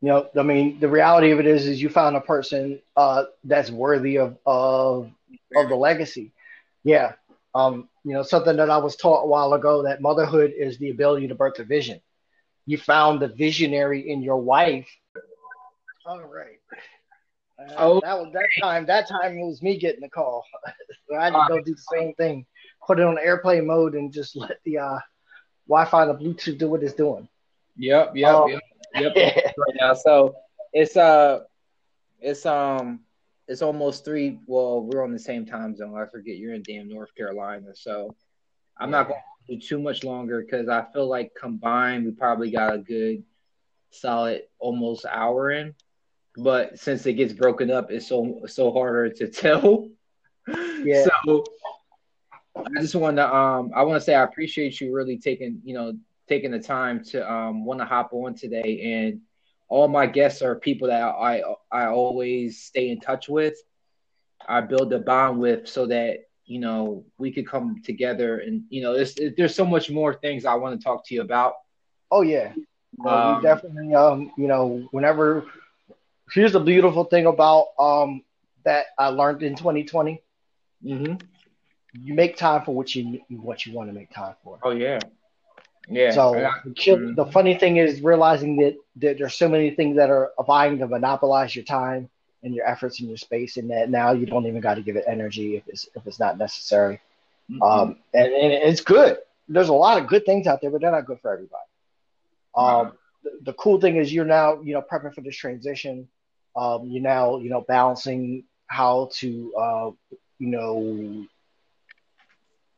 You 0.00 0.08
know, 0.08 0.28
I 0.36 0.42
mean, 0.42 0.80
the 0.80 0.88
reality 0.88 1.30
of 1.30 1.40
it 1.40 1.46
is, 1.46 1.66
is 1.66 1.80
you 1.80 1.88
found 1.88 2.16
a 2.16 2.20
person 2.20 2.80
uh, 2.96 3.24
that's 3.44 3.70
worthy 3.70 4.18
of 4.18 4.36
of 4.46 5.10
of 5.56 5.68
the 5.68 5.76
legacy. 5.76 6.32
Yeah. 6.84 7.12
Um, 7.54 7.88
you 8.04 8.12
know, 8.12 8.22
something 8.22 8.56
that 8.56 8.70
I 8.70 8.78
was 8.78 8.96
taught 8.96 9.22
a 9.22 9.26
while 9.26 9.52
ago 9.52 9.82
that 9.84 10.02
motherhood 10.02 10.52
is 10.56 10.78
the 10.78 10.90
ability 10.90 11.28
to 11.28 11.34
birth 11.34 11.58
a 11.58 11.64
vision. 11.64 12.00
You 12.66 12.78
found 12.78 13.20
the 13.20 13.28
visionary 13.28 14.10
in 14.10 14.22
your 14.22 14.38
wife. 14.38 14.88
All 16.06 16.20
right. 16.20 16.58
Uh, 17.58 17.74
oh, 17.78 18.00
that 18.02 18.18
was 18.18 18.32
that 18.32 18.48
time. 18.60 18.86
That 18.86 19.08
time 19.08 19.38
it 19.38 19.44
was 19.44 19.62
me 19.62 19.78
getting 19.78 20.00
the 20.00 20.08
call. 20.08 20.44
I 21.16 21.24
had 21.24 21.32
to 21.32 21.44
go 21.48 21.60
do 21.60 21.74
the 21.74 21.82
same 21.92 22.14
thing. 22.14 22.46
Put 22.86 22.98
it 22.98 23.06
on 23.06 23.18
airplane 23.18 23.66
mode 23.66 23.94
and 23.94 24.12
just 24.12 24.34
let 24.34 24.58
the 24.64 24.78
uh, 24.78 24.98
Wi-Fi 25.68 26.02
and 26.02 26.10
the 26.10 26.24
Bluetooth 26.24 26.58
do 26.58 26.68
what 26.68 26.82
it's 26.82 26.94
doing. 26.94 27.28
Yep, 27.76 28.12
yep, 28.16 28.34
um, 28.34 28.50
yep. 28.50 28.62
yep. 28.94 29.14
right 29.56 29.76
now, 29.80 29.94
so 29.94 30.34
it's 30.72 30.96
uh, 30.96 31.40
it's 32.20 32.44
um, 32.46 33.00
it's 33.52 33.62
almost 33.62 34.04
three. 34.04 34.40
Well, 34.46 34.82
we're 34.82 35.04
on 35.04 35.12
the 35.12 35.18
same 35.18 35.46
time 35.46 35.76
zone. 35.76 35.96
I 35.96 36.06
forget 36.06 36.36
you're 36.36 36.54
in 36.54 36.62
damn 36.62 36.88
North 36.88 37.14
Carolina, 37.14 37.74
so 37.74 38.14
I'm 38.78 38.90
yeah. 38.90 38.98
not 38.98 39.08
going 39.08 39.20
to 39.48 39.56
do 39.56 39.60
too 39.60 39.80
much 39.80 40.02
longer 40.02 40.42
because 40.42 40.68
I 40.68 40.84
feel 40.92 41.06
like 41.06 41.32
combined 41.38 42.04
we 42.04 42.10
probably 42.12 42.50
got 42.50 42.74
a 42.74 42.78
good, 42.78 43.22
solid 43.90 44.42
almost 44.58 45.04
hour 45.04 45.50
in 45.50 45.74
but 46.36 46.78
since 46.78 47.04
it 47.06 47.14
gets 47.14 47.32
broken 47.32 47.70
up, 47.70 47.90
it's 47.90 48.06
so 48.06 48.40
so 48.46 48.72
harder 48.72 49.10
to 49.10 49.28
tell. 49.30 49.88
Yeah. 50.82 51.06
So 51.24 51.44
I 52.56 52.80
just 52.80 52.94
want 52.94 53.16
to 53.16 53.34
um 53.34 53.70
I 53.74 53.82
want 53.82 54.00
to 54.00 54.04
say 54.04 54.14
I 54.14 54.22
appreciate 54.22 54.80
you 54.80 54.94
really 54.94 55.18
taking 55.18 55.60
you 55.64 55.74
know 55.74 55.92
taking 56.28 56.50
the 56.50 56.58
time 56.58 57.04
to 57.04 57.30
um, 57.30 57.64
want 57.64 57.80
to 57.80 57.84
hop 57.84 58.12
on 58.12 58.34
today. 58.34 58.80
And 58.94 59.20
all 59.72 59.88
my 59.88 60.06
guests 60.06 60.42
are 60.42 60.54
people 60.54 60.88
that 60.88 61.02
I 61.02 61.42
I 61.70 61.86
always 61.86 62.62
stay 62.62 62.90
in 62.90 63.00
touch 63.00 63.26
with. 63.26 63.54
I 64.46 64.60
build 64.60 64.92
a 64.92 64.98
bond 64.98 65.40
with 65.40 65.66
so 65.66 65.86
that 65.86 66.18
you 66.44 66.60
know 66.60 67.06
we 67.16 67.32
could 67.32 67.48
come 67.48 67.80
together 67.82 68.40
and 68.40 68.64
you 68.68 68.82
know 68.82 68.92
there's 68.92 69.18
there's 69.38 69.54
so 69.54 69.64
much 69.64 69.88
more 69.90 70.12
things 70.12 70.44
I 70.44 70.56
want 70.56 70.78
to 70.78 70.84
talk 70.84 71.06
to 71.06 71.14
you 71.14 71.22
about. 71.22 71.54
Oh 72.10 72.20
yeah, 72.20 72.52
um, 73.06 73.40
definitely. 73.40 73.94
Um, 73.94 74.30
you 74.36 74.46
know, 74.46 74.86
whenever 74.90 75.46
here's 76.34 76.52
the 76.52 76.60
beautiful 76.60 77.04
thing 77.04 77.24
about 77.24 77.68
um 77.78 78.22
that 78.66 78.86
I 78.98 79.06
learned 79.08 79.42
in 79.42 79.54
2020. 79.56 80.22
Mm-hmm. 80.84 81.14
You 81.94 82.14
make 82.14 82.36
time 82.36 82.62
for 82.66 82.74
what 82.74 82.94
you 82.94 83.22
what 83.30 83.64
you 83.64 83.72
want 83.72 83.88
to 83.88 83.94
make 83.94 84.10
time 84.10 84.34
for. 84.44 84.58
Oh 84.62 84.72
yeah, 84.72 84.98
yeah. 85.88 86.10
So 86.12 86.32
mm-hmm. 86.32 87.14
the 87.14 87.26
funny 87.26 87.56
thing 87.56 87.76
is 87.76 88.00
realizing 88.00 88.56
that, 88.58 88.76
that 88.96 89.18
there's 89.18 89.34
so 89.34 89.48
many 89.48 89.70
things 89.70 89.96
that 89.96 90.10
are 90.10 90.32
vying 90.46 90.78
to 90.78 90.86
monopolize 90.86 91.54
your 91.54 91.64
time 91.64 92.08
and 92.42 92.54
your 92.54 92.66
efforts 92.66 93.00
and 93.00 93.08
your 93.08 93.18
space, 93.18 93.56
and 93.56 93.70
that 93.70 93.90
now 93.90 94.12
you 94.12 94.26
don't 94.26 94.46
even 94.46 94.60
got 94.60 94.74
to 94.74 94.82
give 94.82 94.96
it 94.96 95.04
energy 95.06 95.56
if 95.56 95.68
it's 95.68 95.88
if 95.94 96.06
it's 96.06 96.20
not 96.20 96.38
necessary. 96.38 97.00
Mm-hmm. 97.50 97.62
Um, 97.62 97.96
and, 98.14 98.32
and 98.32 98.52
it's 98.52 98.80
good. 98.80 99.18
There's 99.48 99.68
a 99.68 99.74
lot 99.74 100.00
of 100.00 100.08
good 100.08 100.24
things 100.24 100.46
out 100.46 100.60
there, 100.60 100.70
but 100.70 100.80
they're 100.80 100.90
not 100.90 101.06
good 101.06 101.20
for 101.20 101.32
everybody. 101.32 101.62
Um, 102.54 102.92
the, 103.24 103.30
the, 103.42 103.52
cool 103.54 103.80
thing 103.80 103.96
is 103.96 104.12
you're 104.12 104.24
now 104.24 104.60
you 104.60 104.74
know 104.74 104.82
prepping 104.82 105.14
for 105.14 105.20
this 105.20 105.36
transition. 105.36 106.08
Um, 106.54 106.86
you're 106.86 107.02
now 107.02 107.38
you 107.38 107.50
know 107.50 107.62
balancing 107.62 108.44
how 108.66 109.10
to 109.14 109.54
uh, 109.54 109.90
you 110.38 110.48
know 110.48 111.26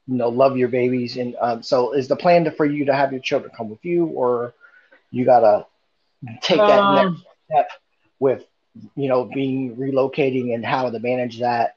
you 0.07 0.17
know 0.17 0.29
love 0.29 0.57
your 0.57 0.69
babies. 0.69 1.17
And 1.17 1.37
um, 1.41 1.63
so 1.63 1.93
is 1.93 2.09
the 2.09 2.17
plan 2.17 2.45
to, 2.45 2.51
for 2.51 2.67
you 2.67 2.87
to 2.87 2.95
have 2.95 3.13
your 3.13 3.21
children 3.21 3.53
come 3.57 3.71
with 3.71 3.85
you 3.85 4.07
or 4.07 4.55
you 5.11 5.25
gotta 5.25 5.67
take 6.41 6.59
that 6.59 6.81
um, 6.81 6.95
next 6.95 7.25
step 7.47 7.71
with 8.19 8.45
you 8.97 9.09
know 9.09 9.25
being 9.25 9.77
relocating 9.77 10.55
and 10.55 10.65
how 10.65 10.91
to 10.91 10.99
manage 10.99 11.41
that? 11.41 11.77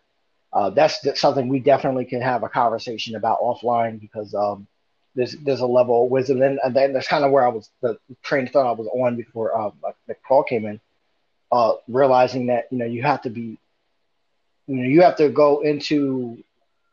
Uh, 0.54 0.70
that's, 0.70 1.06
something 1.20 1.50
we 1.50 1.60
definitely 1.60 2.06
can 2.06 2.22
have 2.22 2.42
a 2.42 2.50
conversation 2.50 3.16
about 3.16 3.42
offline 3.42 4.00
because 4.00 4.34
um, 4.34 4.66
there's 5.13 5.34
there's 5.34 5.60
a 5.60 5.68
level 5.68 6.06
of 6.06 6.10
wisdom. 6.10 6.42
And, 6.42 6.60
and 6.63 6.76
then 6.76 6.94
that's 6.94 7.08
kind 7.08 7.26
of 7.26 7.32
where 7.32 7.46
I 7.46 7.50
was 7.50 7.70
the 7.82 8.00
train 8.24 8.48
of 8.48 8.54
thought 8.54 8.66
I 8.66 8.72
was 8.72 8.88
on 8.88 9.16
before 9.18 9.56
uh, 9.56 9.72
the 10.08 10.16
call 10.28 10.44
came 10.44 10.66
in 10.66 10.80
uh, 11.52 11.74
realizing 11.88 12.48
that 12.48 12.68
you 12.72 12.78
know 12.78 12.86
you 12.86 13.02
have 13.04 13.22
to 13.24 13.30
be 13.30 13.58
you 14.68 14.76
know 14.76 14.84
you 14.84 15.02
have 15.02 15.18
to 15.18 15.30
go 15.30 15.62
into 15.62 16.44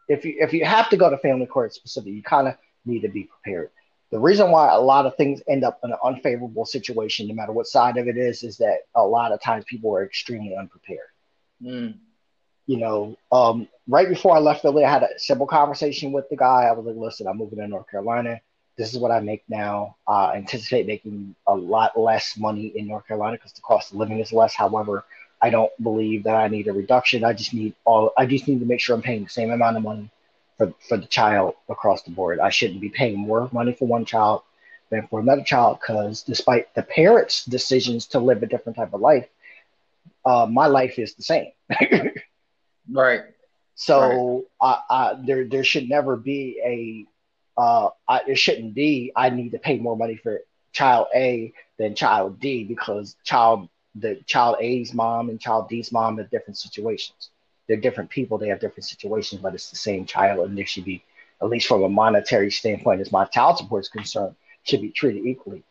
if 0.08 0.24
you 0.24 0.36
if 0.38 0.52
you 0.52 0.64
have 0.64 0.88
to 0.90 0.96
go 0.96 1.10
to 1.10 1.18
family 1.18 1.46
court 1.46 1.74
specifically, 1.74 2.12
you 2.12 2.22
kind 2.22 2.48
of 2.48 2.54
need 2.84 3.00
to 3.00 3.08
be 3.08 3.24
prepared. 3.24 3.70
The 4.10 4.18
reason 4.18 4.50
why 4.50 4.72
a 4.72 4.80
lot 4.80 5.06
of 5.06 5.16
things 5.16 5.42
end 5.48 5.64
up 5.64 5.80
in 5.82 5.90
an 5.90 5.98
unfavorable 6.04 6.66
situation, 6.66 7.26
no 7.26 7.34
matter 7.34 7.52
what 7.52 7.66
side 7.66 7.96
of 7.96 8.06
it 8.06 8.16
is, 8.16 8.42
is 8.44 8.58
that 8.58 8.80
a 8.94 9.02
lot 9.02 9.32
of 9.32 9.42
times 9.42 9.64
people 9.66 9.94
are 9.94 10.04
extremely 10.04 10.54
unprepared. 10.56 11.08
Mm. 11.60 11.96
You 12.66 12.76
know, 12.78 13.18
um, 13.32 13.68
right 13.88 14.08
before 14.08 14.36
I 14.36 14.38
left 14.38 14.62
Philly, 14.62 14.84
I 14.84 14.90
had 14.90 15.02
a 15.02 15.18
simple 15.18 15.46
conversation 15.46 16.12
with 16.12 16.28
the 16.28 16.36
guy. 16.36 16.64
I 16.64 16.72
was 16.72 16.86
like, 16.86 16.96
"Listen, 16.96 17.26
I'm 17.26 17.38
moving 17.38 17.58
to 17.58 17.66
North 17.66 17.90
Carolina. 17.90 18.40
This 18.76 18.92
is 18.92 18.98
what 18.98 19.10
I 19.10 19.20
make 19.20 19.44
now. 19.48 19.96
Uh, 20.06 20.26
I 20.32 20.36
anticipate 20.36 20.86
making 20.86 21.34
a 21.46 21.54
lot 21.54 21.98
less 21.98 22.36
money 22.36 22.72
in 22.74 22.88
North 22.88 23.06
Carolina 23.06 23.36
because 23.36 23.52
the 23.52 23.60
cost 23.60 23.92
of 23.92 23.98
living 23.98 24.18
is 24.18 24.32
less. 24.32 24.54
However, 24.54 25.04
I 25.44 25.50
don't 25.50 25.70
believe 25.82 26.24
that 26.24 26.36
I 26.36 26.48
need 26.48 26.68
a 26.68 26.72
reduction. 26.72 27.22
I 27.22 27.34
just 27.34 27.52
need 27.52 27.74
all. 27.84 28.12
I 28.16 28.24
just 28.24 28.48
need 28.48 28.60
to 28.60 28.66
make 28.66 28.80
sure 28.80 28.96
I'm 28.96 29.02
paying 29.02 29.24
the 29.24 29.28
same 29.28 29.50
amount 29.50 29.76
of 29.76 29.82
money 29.82 30.08
for 30.56 30.72
for 30.88 30.96
the 30.96 31.06
child 31.06 31.56
across 31.68 32.00
the 32.02 32.12
board. 32.12 32.40
I 32.40 32.48
shouldn't 32.48 32.80
be 32.80 32.88
paying 32.88 33.18
more 33.18 33.50
money 33.52 33.74
for 33.74 33.86
one 33.86 34.06
child 34.06 34.40
than 34.88 35.06
for 35.08 35.20
another 35.20 35.42
child 35.42 35.80
because 35.80 36.22
despite 36.22 36.74
the 36.74 36.82
parents' 36.82 37.44
decisions 37.44 38.06
to 38.06 38.20
live 38.20 38.42
a 38.42 38.46
different 38.46 38.76
type 38.76 38.94
of 38.94 39.02
life, 39.02 39.28
uh, 40.24 40.46
my 40.50 40.66
life 40.66 40.98
is 40.98 41.12
the 41.14 41.22
same. 41.22 41.52
right. 42.90 43.24
So 43.74 44.46
right. 44.62 44.80
I, 44.88 44.94
I, 44.96 45.14
there 45.26 45.44
there 45.44 45.64
should 45.64 45.90
never 45.90 46.16
be 46.16 46.58
a 46.64 47.60
uh, 47.60 47.90
I, 48.08 48.22
it 48.28 48.38
shouldn't 48.38 48.72
be 48.72 49.12
I 49.14 49.28
need 49.28 49.50
to 49.50 49.58
pay 49.58 49.76
more 49.76 49.94
money 49.94 50.16
for 50.16 50.40
child 50.72 51.08
A 51.14 51.52
than 51.78 51.94
child 51.94 52.40
D 52.40 52.64
because 52.64 53.16
child 53.24 53.68
the 53.94 54.16
child 54.26 54.56
A's 54.60 54.92
mom 54.92 55.28
and 55.28 55.40
child 55.40 55.68
D's 55.68 55.92
mom 55.92 56.18
have 56.18 56.30
different 56.30 56.58
situations. 56.58 57.30
They're 57.66 57.76
different 57.76 58.10
people, 58.10 58.38
they 58.38 58.48
have 58.48 58.60
different 58.60 58.84
situations, 58.84 59.40
but 59.40 59.54
it's 59.54 59.70
the 59.70 59.76
same 59.76 60.04
child, 60.04 60.48
and 60.48 60.56
they 60.58 60.64
should 60.64 60.84
be, 60.84 61.02
at 61.40 61.48
least 61.48 61.66
from 61.66 61.82
a 61.82 61.88
monetary 61.88 62.50
standpoint, 62.50 63.00
as 63.00 63.12
my 63.12 63.24
child 63.24 63.58
support 63.58 63.84
is 63.84 63.88
concerned, 63.88 64.36
should 64.64 64.82
be 64.82 64.90
treated 64.90 65.24
equally. 65.24 65.62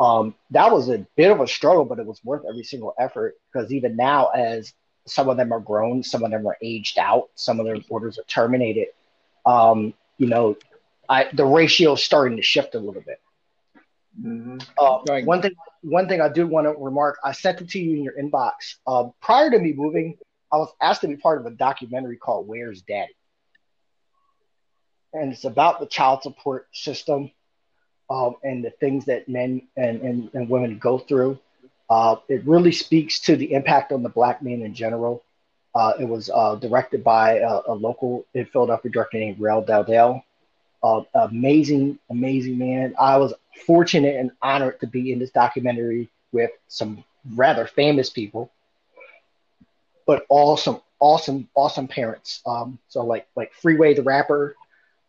Um, 0.00 0.34
that 0.50 0.72
was 0.72 0.88
a 0.88 1.06
bit 1.16 1.30
of 1.30 1.40
a 1.40 1.46
struggle, 1.46 1.84
but 1.84 1.98
it 1.98 2.06
was 2.06 2.24
worth 2.24 2.44
every 2.48 2.64
single 2.64 2.94
effort 2.98 3.36
because 3.52 3.72
even 3.72 3.96
now, 3.96 4.28
as 4.28 4.72
some 5.06 5.28
of 5.28 5.36
them 5.36 5.52
are 5.52 5.60
grown, 5.60 6.02
some 6.02 6.24
of 6.24 6.30
them 6.30 6.46
are 6.46 6.56
aged 6.62 6.98
out, 6.98 7.28
some 7.34 7.60
of 7.60 7.66
their 7.66 7.76
orders 7.88 8.18
are 8.18 8.24
terminated. 8.24 8.88
Um, 9.46 9.94
you 10.18 10.26
know, 10.26 10.56
I, 11.08 11.28
the 11.32 11.44
ratio 11.44 11.92
is 11.92 12.02
starting 12.02 12.36
to 12.38 12.42
shift 12.42 12.74
a 12.74 12.78
little 12.78 13.02
bit. 13.02 13.20
Mm-hmm. 14.20 14.58
Uh, 14.78 15.22
one 15.24 15.42
thing, 15.42 15.54
one 15.82 16.08
thing 16.08 16.20
I 16.20 16.28
do 16.28 16.46
want 16.46 16.66
to 16.66 16.72
remark. 16.72 17.18
I 17.24 17.32
sent 17.32 17.60
it 17.60 17.70
to 17.70 17.78
you 17.78 17.96
in 17.96 18.04
your 18.04 18.14
inbox. 18.14 18.76
Uh, 18.86 19.08
prior 19.20 19.50
to 19.50 19.58
me 19.58 19.72
moving, 19.72 20.18
I 20.52 20.56
was 20.56 20.72
asked 20.80 21.00
to 21.00 21.08
be 21.08 21.16
part 21.16 21.40
of 21.40 21.46
a 21.46 21.50
documentary 21.50 22.16
called 22.16 22.46
"Where's 22.46 22.82
Daddy," 22.82 23.14
and 25.12 25.32
it's 25.32 25.44
about 25.44 25.80
the 25.80 25.86
child 25.86 26.22
support 26.22 26.68
system 26.72 27.30
um, 28.10 28.36
and 28.42 28.64
the 28.64 28.70
things 28.70 29.06
that 29.06 29.28
men 29.28 29.62
and, 29.76 30.00
and, 30.02 30.30
and 30.34 30.48
women 30.48 30.78
go 30.78 30.98
through. 30.98 31.38
Uh, 31.88 32.16
it 32.28 32.46
really 32.46 32.72
speaks 32.72 33.20
to 33.20 33.36
the 33.36 33.52
impact 33.52 33.92
on 33.92 34.02
the 34.02 34.08
black 34.08 34.42
man 34.42 34.62
in 34.62 34.74
general. 34.74 35.22
Uh, 35.74 35.92
it 35.98 36.04
was 36.04 36.30
uh, 36.32 36.54
directed 36.56 37.02
by 37.02 37.38
a, 37.38 37.60
a, 37.66 37.74
local 37.74 38.24
in 38.32 38.46
Philadelphia 38.46 38.90
director 38.90 39.18
named 39.18 39.40
Rel 39.40 39.62
Dowdell. 39.62 40.22
Uh, 40.84 41.02
amazing, 41.14 41.98
amazing 42.10 42.58
man. 42.58 42.94
I 43.00 43.16
was 43.16 43.32
fortunate 43.66 44.16
and 44.16 44.30
honored 44.42 44.80
to 44.80 44.86
be 44.86 45.12
in 45.12 45.18
this 45.18 45.30
documentary 45.30 46.10
with 46.30 46.50
some 46.68 47.02
rather 47.34 47.66
famous 47.66 48.10
people, 48.10 48.52
but 50.06 50.26
awesome, 50.28 50.82
awesome, 51.00 51.48
awesome 51.54 51.88
parents. 51.88 52.42
Um, 52.44 52.78
so 52.88 53.02
like 53.02 53.26
like 53.34 53.54
Freeway 53.54 53.94
the 53.94 54.02
rapper, 54.02 54.56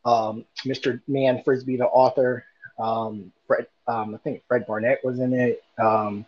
um, 0.05 0.45
Mr. 0.65 1.01
Man 1.09 1.43
Frisbee 1.43 1.75
the 1.75 1.87
author, 1.87 2.45
um, 2.79 3.33
Fred, 3.45 3.67
um, 3.85 4.15
I 4.15 4.17
think 4.19 4.43
Fred 4.47 4.65
Barnett 4.65 5.03
was 5.03 5.19
in 5.19 5.33
it, 5.33 5.61
um, 5.77 6.25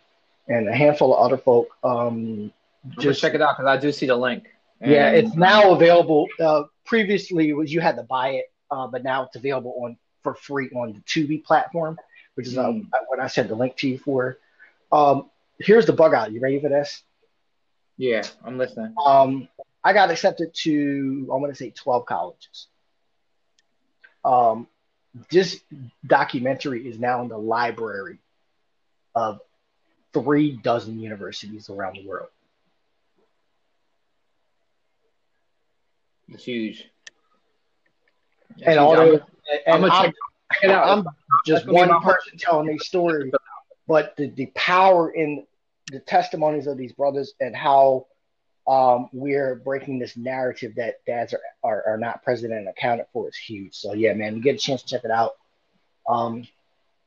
and 0.48 0.68
a 0.68 0.74
handful 0.74 1.16
of 1.16 1.24
other 1.24 1.38
folk. 1.38 1.70
Um, 1.82 2.52
just 2.98 3.22
check 3.22 3.32
it 3.32 3.40
out 3.40 3.56
because 3.56 3.66
I 3.66 3.80
do 3.80 3.92
see 3.92 4.04
the 4.04 4.16
link. 4.16 4.44
And... 4.82 4.90
Yeah, 4.90 5.08
it's 5.08 5.34
now 5.34 5.72
available. 5.72 6.26
Uh, 6.38 6.64
previously, 6.84 7.54
was 7.54 7.72
you 7.72 7.80
had 7.80 7.96
to 7.96 8.02
buy 8.02 8.32
it, 8.32 8.52
uh, 8.70 8.86
but 8.86 9.02
now 9.04 9.24
it's 9.24 9.36
available 9.36 9.74
on 9.82 9.96
for 10.22 10.34
free 10.34 10.68
on 10.70 10.92
the 10.92 11.00
Tubi 11.00 11.42
platform 11.42 11.98
which 12.38 12.46
is 12.46 12.54
mm. 12.54 12.86
what 13.08 13.18
I 13.18 13.26
sent 13.26 13.48
the 13.48 13.56
link 13.56 13.76
to 13.78 13.88
you 13.88 13.98
for. 13.98 14.38
Um, 14.92 15.28
here's 15.58 15.86
the 15.86 15.92
bug 15.92 16.14
out. 16.14 16.30
You 16.30 16.38
ready 16.38 16.60
for 16.60 16.68
this? 16.68 17.02
Yeah, 17.96 18.22
I'm 18.44 18.58
listening. 18.58 18.94
Um, 19.04 19.48
I 19.82 19.92
got 19.92 20.12
accepted 20.12 20.54
to 20.62 21.28
I'm 21.32 21.40
gonna 21.40 21.56
say 21.56 21.70
12 21.70 22.06
colleges. 22.06 22.68
Um, 24.24 24.68
this 25.32 25.60
documentary 26.06 26.86
is 26.86 26.96
now 26.96 27.22
in 27.22 27.28
the 27.28 27.36
library 27.36 28.20
of 29.16 29.40
three 30.12 30.52
dozen 30.52 31.00
universities 31.00 31.68
around 31.68 31.96
the 31.96 32.06
world. 32.06 32.28
It's 36.28 36.44
huge. 36.44 36.88
And 38.62 38.78
all 38.78 38.96
I'm, 38.96 40.12
and 40.62 40.72
I'm, 40.72 40.98
I'm, 40.98 41.06
I'm 41.06 41.14
just 41.46 41.66
one 41.66 41.88
person 42.00 42.38
telling 42.38 42.70
a 42.70 42.78
story, 42.78 43.32
but 43.86 44.16
the, 44.16 44.30
the 44.30 44.46
power 44.54 45.10
in 45.10 45.46
the 45.90 46.00
testimonies 46.00 46.66
of 46.66 46.76
these 46.76 46.92
brothers 46.92 47.34
and 47.40 47.54
how 47.56 48.06
um, 48.66 49.08
we're 49.12 49.54
breaking 49.54 49.98
this 49.98 50.16
narrative 50.16 50.74
that 50.76 51.04
dads 51.06 51.32
are, 51.32 51.40
are, 51.64 51.84
are, 51.86 51.96
not 51.96 52.22
present 52.22 52.52
and 52.52 52.68
accounted 52.68 53.06
for 53.14 53.26
is 53.28 53.36
huge. 53.36 53.74
So 53.74 53.94
yeah, 53.94 54.12
man, 54.12 54.36
you 54.36 54.42
get 54.42 54.56
a 54.56 54.58
chance 54.58 54.82
to 54.82 54.88
check 54.88 55.04
it 55.04 55.10
out. 55.10 55.36
Um, 56.06 56.46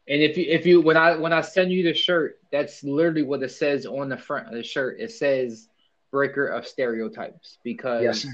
and 0.07 0.21
if 0.21 0.37
you 0.37 0.45
if 0.47 0.65
you 0.65 0.81
when 0.81 0.97
I 0.97 1.15
when 1.15 1.31
I 1.31 1.41
send 1.41 1.71
you 1.71 1.83
the 1.83 1.93
shirt, 1.93 2.39
that's 2.51 2.83
literally 2.83 3.21
what 3.21 3.43
it 3.43 3.51
says 3.51 3.85
on 3.85 4.09
the 4.09 4.17
front 4.17 4.47
of 4.47 4.53
the 4.53 4.63
shirt. 4.63 4.99
It 4.99 5.11
says 5.11 5.67
breaker 6.11 6.47
of 6.47 6.67
stereotypes 6.67 7.59
because 7.63 8.03
yes, 8.03 8.27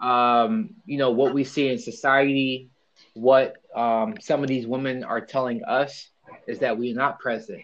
um, 0.00 0.70
you 0.84 0.98
know 0.98 1.10
what 1.10 1.34
we 1.34 1.44
see 1.44 1.68
in 1.68 1.78
society 1.78 2.70
what 3.14 3.56
um, 3.74 4.14
some 4.20 4.42
of 4.42 4.48
these 4.48 4.66
women 4.66 5.04
are 5.04 5.20
telling 5.20 5.64
us 5.64 6.08
is 6.46 6.60
that 6.60 6.78
we 6.78 6.92
are 6.92 6.96
not 6.96 7.18
present. 7.18 7.62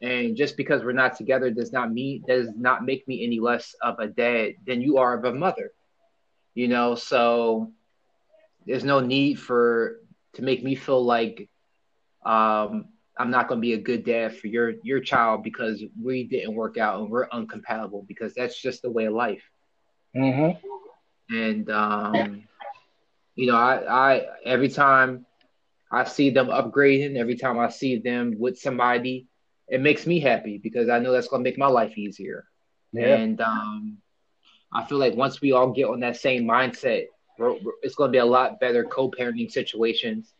And 0.00 0.36
just 0.36 0.56
because 0.56 0.82
we're 0.82 0.92
not 0.92 1.16
together 1.16 1.50
does 1.50 1.72
not 1.72 1.92
mean 1.92 2.22
does 2.26 2.48
not 2.56 2.84
make 2.84 3.06
me 3.06 3.24
any 3.24 3.40
less 3.40 3.74
of 3.82 3.98
a 3.98 4.06
dad 4.06 4.54
than 4.66 4.80
you 4.80 4.98
are 4.98 5.14
of 5.16 5.24
a 5.24 5.32
mother. 5.32 5.72
You 6.54 6.68
know, 6.68 6.94
so 6.94 7.72
there's 8.66 8.84
no 8.84 9.00
need 9.00 9.38
for 9.38 10.00
to 10.34 10.42
make 10.42 10.64
me 10.64 10.74
feel 10.74 11.04
like 11.04 11.48
um, 12.24 12.86
I'm 13.18 13.30
not 13.30 13.48
going 13.48 13.60
to 13.60 13.66
be 13.66 13.74
a 13.74 13.78
good 13.78 14.04
dad 14.04 14.36
for 14.36 14.46
your 14.46 14.74
your 14.82 15.00
child 15.00 15.42
because 15.42 15.82
we 16.02 16.24
didn't 16.24 16.54
work 16.54 16.78
out 16.78 17.00
and 17.00 17.10
we're 17.10 17.28
uncompatible 17.28 18.06
because 18.06 18.34
that's 18.34 18.60
just 18.60 18.80
the 18.80 18.90
way 18.90 19.04
of 19.04 19.14
life. 19.14 19.42
Mm-hmm. 20.16 20.66
And 21.28 21.70
um, 21.70 22.44
you 23.34 23.46
know, 23.46 23.56
I, 23.56 24.14
I 24.14 24.26
every 24.44 24.68
time 24.68 25.26
I 25.90 26.04
see 26.04 26.30
them 26.30 26.48
upgrading, 26.48 27.16
every 27.16 27.36
time 27.36 27.58
I 27.58 27.68
see 27.68 27.98
them 27.98 28.36
with 28.38 28.58
somebody, 28.58 29.26
it 29.68 29.80
makes 29.80 30.06
me 30.06 30.20
happy 30.20 30.58
because 30.58 30.88
I 30.88 30.98
know 30.98 31.12
that's 31.12 31.28
going 31.28 31.42
to 31.42 31.48
make 31.48 31.58
my 31.58 31.66
life 31.66 31.96
easier. 31.98 32.46
Yeah. 32.92 33.16
And 33.16 33.40
um, 33.40 33.98
I 34.72 34.84
feel 34.84 34.98
like 34.98 35.14
once 35.14 35.40
we 35.40 35.52
all 35.52 35.70
get 35.72 35.88
on 35.88 36.00
that 36.00 36.16
same 36.16 36.44
mindset, 36.44 37.06
it's 37.82 37.94
going 37.94 38.08
to 38.08 38.12
be 38.12 38.18
a 38.18 38.24
lot 38.24 38.60
better 38.60 38.84
co-parenting 38.84 39.50
situations. 39.50 40.32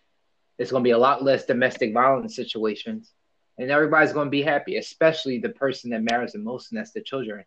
It's 0.59 0.70
going 0.70 0.83
to 0.83 0.88
be 0.88 0.92
a 0.92 0.99
lot 0.99 1.22
less 1.22 1.44
domestic 1.44 1.92
violence 1.92 2.35
situations, 2.35 3.12
and 3.59 3.70
everybody's 3.70 4.14
going 4.14 4.29
to 4.29 4.31
be 4.31 4.42
happy, 4.42 4.79
especially 4.79 5.38
the 5.38 5.51
person 5.51 5.90
that 5.90 6.03
matters 6.03 6.33
the 6.33 6.38
most, 6.38 6.70
and 6.70 6.79
that's 6.79 6.92
the 6.92 7.03
children. 7.03 7.44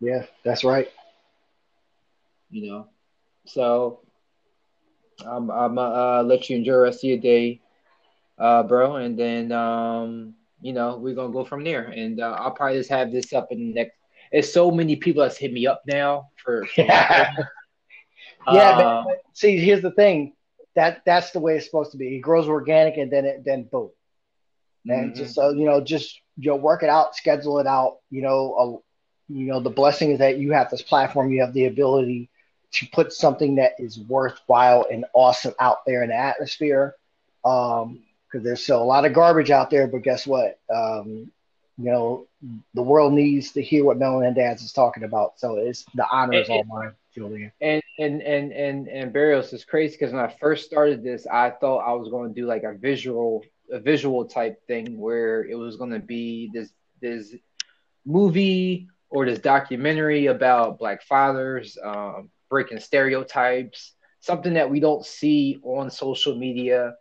Yeah, 0.00 0.26
that's 0.44 0.62
right. 0.62 0.90
You 2.50 2.70
know, 2.70 2.88
so 3.46 4.00
I'm 5.24 5.50
I'm 5.50 5.78
uh, 5.78 6.22
let 6.22 6.50
you 6.50 6.56
enjoy 6.56 6.72
the 6.72 6.78
rest 6.80 7.04
of 7.04 7.08
your 7.08 7.18
day, 7.18 7.60
uh, 8.38 8.62
bro, 8.62 8.96
and 8.96 9.18
then 9.18 9.52
um, 9.52 10.34
you 10.60 10.72
know 10.72 10.96
we're 10.96 11.14
gonna 11.14 11.32
go 11.32 11.44
from 11.44 11.64
there, 11.64 11.84
and 11.84 12.20
uh, 12.20 12.36
I'll 12.38 12.52
probably 12.52 12.78
just 12.78 12.90
have 12.90 13.12
this 13.12 13.32
up 13.32 13.52
in 13.52 13.58
the 13.58 13.74
next. 13.74 13.96
There's 14.32 14.52
so 14.52 14.70
many 14.70 14.96
people 14.96 15.22
that's 15.22 15.36
hit 15.36 15.52
me 15.52 15.66
up 15.66 15.82
now 15.86 16.30
for. 16.36 16.66
for 16.74 16.82
Yeah. 16.82 17.34
Yeah, 18.50 18.76
but, 18.76 19.04
but 19.04 19.16
see, 19.34 19.58
here's 19.58 19.82
the 19.82 19.90
thing. 19.90 20.32
That 20.74 21.02
that's 21.04 21.30
the 21.30 21.40
way 21.40 21.56
it's 21.56 21.66
supposed 21.66 21.92
to 21.92 21.98
be. 21.98 22.16
It 22.16 22.20
grows 22.20 22.48
organic, 22.48 22.96
and 22.96 23.12
then 23.12 23.24
it 23.24 23.44
then 23.44 23.64
boom. 23.64 23.90
And 24.88 25.12
mhm. 25.12 25.16
just 25.16 25.34
so 25.34 25.50
you 25.50 25.66
know, 25.66 25.80
just 25.80 26.20
you 26.38 26.50
know, 26.50 26.56
work 26.56 26.82
it 26.82 26.88
out, 26.88 27.14
schedule 27.14 27.58
it 27.58 27.66
out. 27.66 27.98
You 28.08 28.22
know, 28.22 28.54
uh, 28.54 29.32
you 29.32 29.46
know, 29.46 29.60
the 29.60 29.70
blessing 29.70 30.12
is 30.12 30.18
that 30.20 30.38
you 30.38 30.52
have 30.52 30.70
this 30.70 30.82
platform. 30.82 31.32
You 31.32 31.42
have 31.42 31.52
the 31.52 31.66
ability 31.66 32.29
to 32.72 32.86
put 32.92 33.12
something 33.12 33.56
that 33.56 33.72
is 33.78 33.98
worthwhile 33.98 34.86
and 34.90 35.04
awesome 35.12 35.54
out 35.58 35.78
there 35.86 36.02
in 36.02 36.10
the 36.10 36.16
atmosphere. 36.16 36.94
Um, 37.44 38.00
because 38.30 38.44
there's 38.44 38.62
still 38.62 38.80
a 38.80 38.84
lot 38.84 39.04
of 39.04 39.12
garbage 39.12 39.50
out 39.50 39.70
there, 39.70 39.88
but 39.88 40.02
guess 40.02 40.26
what? 40.26 40.60
Um, 40.72 41.32
you 41.76 41.90
know, 41.90 42.26
the 42.74 42.82
world 42.82 43.12
needs 43.12 43.52
to 43.52 43.62
hear 43.62 43.84
what 43.84 43.98
Melanin 43.98 44.34
Dads 44.34 44.62
is 44.62 44.72
talking 44.72 45.02
about. 45.02 45.40
So 45.40 45.56
it's 45.56 45.84
the 45.94 46.06
honor 46.10 46.34
is 46.34 46.48
all 46.48 46.64
mine, 46.64 46.92
Julian. 47.14 47.52
And 47.60 47.82
and 47.98 48.22
and 48.22 48.52
and 48.52 48.88
and 48.88 49.12
Berrios 49.12 49.52
is 49.52 49.64
crazy 49.64 49.96
because 49.98 50.12
when 50.12 50.22
I 50.22 50.34
first 50.40 50.66
started 50.66 51.02
this, 51.02 51.26
I 51.26 51.50
thought 51.50 51.78
I 51.78 51.92
was 51.92 52.08
going 52.08 52.32
to 52.32 52.40
do 52.40 52.46
like 52.46 52.62
a 52.62 52.74
visual 52.74 53.44
a 53.70 53.80
visual 53.80 54.24
type 54.26 54.64
thing 54.66 54.98
where 54.98 55.44
it 55.44 55.54
was 55.54 55.76
going 55.76 55.92
to 55.92 56.00
be 56.00 56.50
this 56.52 56.70
this 57.00 57.34
movie 58.04 58.88
or 59.08 59.26
this 59.26 59.38
documentary 59.38 60.26
about 60.26 60.78
black 60.78 61.02
fathers 61.02 61.78
um, 61.82 62.30
breaking 62.50 62.80
stereotypes, 62.80 63.94
something 64.20 64.54
that 64.54 64.70
we 64.70 64.80
don't 64.80 65.06
see 65.06 65.60
on 65.64 65.90
social 65.90 66.36
media. 66.36 66.94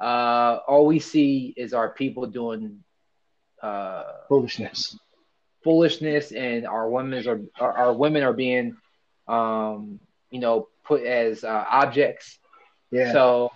Uh, 0.00 0.58
all 0.68 0.86
we 0.86 1.00
see 1.00 1.54
is 1.56 1.74
our 1.74 1.90
people 1.90 2.26
doing 2.26 2.80
uh, 3.62 4.04
Foolishness. 4.28 4.96
foolishness 5.64 6.32
and 6.32 6.66
our 6.66 6.88
women's 6.88 7.26
are 7.26 7.40
our, 7.60 7.72
our 7.72 7.94
women 7.94 8.22
are 8.22 8.32
being 8.32 8.76
um 9.28 10.00
you 10.30 10.40
know 10.40 10.68
put 10.84 11.02
as 11.04 11.44
uh, 11.44 11.64
objects 11.70 12.38
Yeah. 12.90 13.12
so 13.12 13.52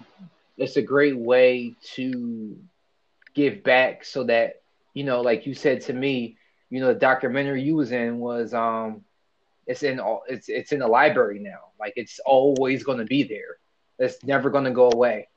it's 0.59 0.77
a 0.77 0.83
great 0.83 1.17
way 1.19 1.77
to 1.95 2.57
give 3.35 3.63
back 3.65 4.05
so 4.05 4.25
that 4.25 4.63
you 4.95 5.05
know 5.05 5.23
like 5.23 5.47
you 5.47 5.55
said 5.55 5.83
to 5.83 5.93
me 5.93 6.37
you 6.71 6.81
know 6.81 6.89
the 6.93 7.01
documentary 7.01 7.63
you 7.63 7.77
was 7.77 7.93
in 7.93 8.19
was 8.19 8.55
um 8.55 9.03
it's 9.67 9.83
in 9.83 10.01
all 10.01 10.23
it's 10.29 10.49
it's 10.49 10.73
in 10.73 10.79
the 10.81 10.87
library 10.89 11.39
now 11.41 11.59
like 11.81 11.93
it's 11.97 12.19
always 12.27 12.85
going 12.85 12.99
to 12.99 13.05
be 13.05 13.23
there 13.23 13.57
it's 13.99 14.23
never 14.25 14.51
going 14.51 14.65
to 14.65 14.71
go 14.71 14.91
away 14.91 15.29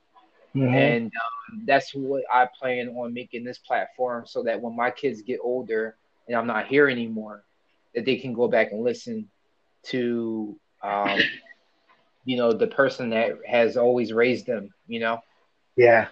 Mhm. 0.54 0.76
and 0.76 1.06
um, 1.06 1.62
that's 1.66 1.92
what 1.94 2.22
I 2.32 2.48
plan 2.58 2.88
on 2.88 3.12
making 3.14 3.44
this 3.44 3.58
platform 3.58 4.24
so 4.26 4.42
that 4.44 4.60
when 4.60 4.76
my 4.76 4.90
kids 4.90 5.22
get 5.22 5.38
older 5.42 5.96
and 6.26 6.36
I'm 6.36 6.46
not 6.46 6.66
here 6.66 6.88
anymore, 6.88 7.44
that 7.94 8.04
they 8.04 8.16
can 8.16 8.32
go 8.32 8.48
back 8.48 8.72
and 8.72 8.82
listen 8.82 9.28
to, 9.86 10.56
um, 10.82 11.18
you 12.24 12.36
know, 12.36 12.52
the 12.52 12.66
person 12.66 13.10
that 13.10 13.32
has 13.46 13.76
always 13.76 14.12
raised 14.12 14.46
them. 14.46 14.70
You 14.86 15.00
know, 15.00 15.18
Yeah. 15.76 16.08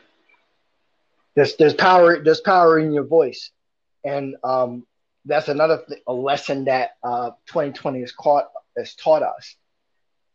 There's 1.34 1.56
there's 1.56 1.74
power 1.74 2.22
there's 2.22 2.40
power 2.40 2.78
in 2.78 2.92
your 2.92 3.04
voice, 3.04 3.50
and 4.04 4.36
um, 4.44 4.86
that's 5.24 5.48
another 5.48 5.82
th- 5.88 6.02
a 6.06 6.12
lesson 6.12 6.64
that 6.64 6.96
uh, 7.02 7.30
2020 7.46 8.00
has 8.00 8.12
caught 8.12 8.50
has 8.76 8.94
taught 8.94 9.22
us 9.22 9.56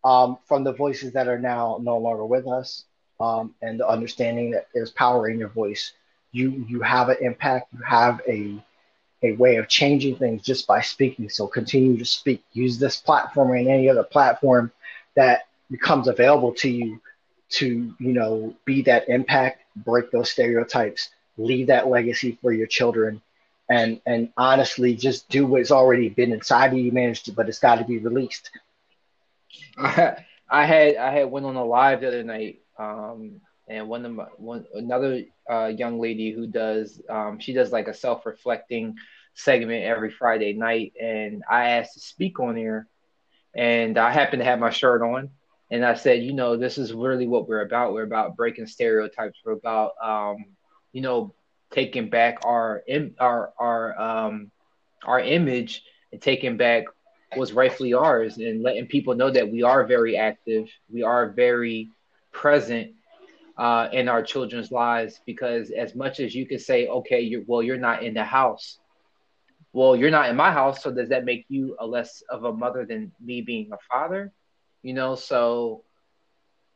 um, 0.04 0.38
from 0.48 0.63
the 0.63 0.74
voices 0.74 1.13
that 1.13 1.28
are 1.28 1.39
now 1.39 1.80
no 1.82 1.98
longer 1.98 2.26
with 2.26 2.48
us, 2.48 2.86
um, 3.19 3.54
and 3.62 3.80
the 3.80 3.88
understanding 3.88 4.52
that 4.52 4.67
there's 4.74 4.91
power 4.91 5.30
in 5.30 5.39
your 5.39 5.50
voice. 5.50 5.93
You 6.32 6.65
you 6.67 6.82
have 6.82 7.10
an 7.10 7.17
impact. 7.22 7.74
You 7.74 7.80
have 7.86 8.22
a 8.28 8.63
a 9.24 9.34
way 9.34 9.56
of 9.58 9.67
changing 9.67 10.17
things 10.17 10.41
just 10.43 10.67
by 10.67 10.82
speaking. 10.82 11.30
So 11.30 11.48
continue 11.48 11.98
to 11.98 12.06
speak. 12.06 12.43
Use 12.54 12.78
this 12.80 12.98
platform 12.98 13.52
or 13.52 13.56
any 13.56 13.89
other 13.89 14.04
platform 14.04 14.72
that 15.15 15.48
becomes 15.72 16.08
available 16.08 16.54
to 16.56 16.69
you 16.69 17.00
to 17.50 17.93
you 18.00 18.13
know 18.13 18.54
be 18.65 18.82
that 18.84 19.08
impact 19.10 19.62
break 19.76 20.12
those 20.12 20.32
stereotypes 20.32 21.10
leave 21.38 21.67
that 21.67 21.88
legacy 21.88 22.38
for 22.41 22.52
your 22.52 22.67
children 22.67 23.22
and 23.69 23.99
and 24.06 24.30
honestly 24.38 24.95
just 24.95 25.30
do 25.30 25.45
what's 25.45 25.71
already 25.71 26.10
been 26.10 26.32
inside 26.32 26.73
of 26.73 26.80
you 26.80 26.91
managed 26.91 27.26
to, 27.26 27.32
but 27.34 27.47
it's 27.49 27.60
got 27.60 27.76
to 27.78 27.86
be 27.86 27.97
released 27.99 28.49
I, 29.78 30.15
I 30.49 30.65
had 30.65 30.95
I 30.97 31.12
had 31.12 31.32
went 31.32 31.45
on 31.45 31.56
a 31.56 31.63
live 31.65 32.02
the 32.02 32.08
other 32.08 32.23
night, 32.23 32.60
um, 32.78 33.41
and 33.67 33.88
one 33.88 34.06
of 34.06 34.12
my 34.13 34.26
one 34.38 34.65
another 34.73 35.23
uh, 35.49 35.67
young 35.67 35.99
lady 35.99 36.32
who 36.32 36.47
does 36.47 37.02
um, 37.10 37.39
she 37.39 37.54
does 37.54 37.71
like 37.71 37.88
a 37.88 37.93
self 37.93 38.26
reflecting 38.26 38.95
segment 39.34 39.84
every 39.84 40.12
Friday 40.12 40.54
night, 40.54 40.93
and 41.02 41.43
I 41.49 41.71
asked 41.71 41.93
to 41.93 41.99
speak 41.99 42.39
on 42.39 42.56
there, 42.56 42.88
and 43.56 43.97
I 43.97 44.12
happened 44.12 44.41
to 44.41 44.45
have 44.45 44.60
my 44.60 44.69
shirt 44.69 45.02
on, 45.02 45.30
and 45.71 45.86
I 45.86 45.95
said, 45.95 46.21
you 46.23 46.34
know, 46.34 46.58
this 46.58 46.78
is 46.78 46.93
really 46.93 47.28
what 47.28 47.47
we're 47.47 47.62
about. 47.62 47.93
We're 47.93 48.04
about 48.04 48.36
breaking 48.36 48.67
stereotypes. 48.67 49.39
We're 49.45 49.54
about 49.54 49.93
um, 50.04 50.45
you 50.91 51.02
know 51.02 51.34
taking 51.73 52.09
back 52.09 52.38
our 52.45 52.83
our 53.19 53.51
our 53.59 53.99
um, 53.99 54.51
our 55.05 55.19
image 55.19 55.83
and 56.12 56.21
taking 56.21 56.55
back 56.55 56.86
what's 57.36 57.51
rightfully 57.51 57.93
ours 57.93 58.38
and 58.38 58.62
letting 58.62 58.86
people 58.86 59.15
know 59.15 59.31
that 59.31 59.51
we 59.51 59.63
are 59.63 59.83
very 59.86 60.15
active, 60.15 60.69
we 60.91 61.01
are 61.01 61.31
very 61.31 61.89
present 62.31 62.91
uh, 63.57 63.89
in 63.91 64.07
our 64.07 64.21
children's 64.21 64.71
lives. 64.71 65.19
Because 65.25 65.71
as 65.71 65.95
much 65.95 66.19
as 66.19 66.36
you 66.36 66.45
can 66.45 66.59
say, 66.59 66.88
okay, 66.88 67.21
you're, 67.21 67.41
well, 67.47 67.63
you're 67.63 67.77
not 67.77 68.03
in 68.03 68.13
the 68.13 68.23
house. 68.23 68.77
Well, 69.73 69.95
you're 69.95 70.12
not 70.12 70.29
in 70.29 70.36
my 70.36 70.51
house, 70.51 70.83
so 70.83 70.91
does 70.91 71.09
that 71.09 71.25
make 71.25 71.45
you 71.49 71.75
a 71.79 71.88
less 71.88 72.21
of 72.29 72.43
a 72.43 72.53
mother 72.53 72.86
than 72.86 73.12
me 73.19 73.41
being 73.41 73.71
a 73.73 73.77
father? 73.91 74.31
You 74.83 74.93
know, 74.93 75.15
so 75.15 75.83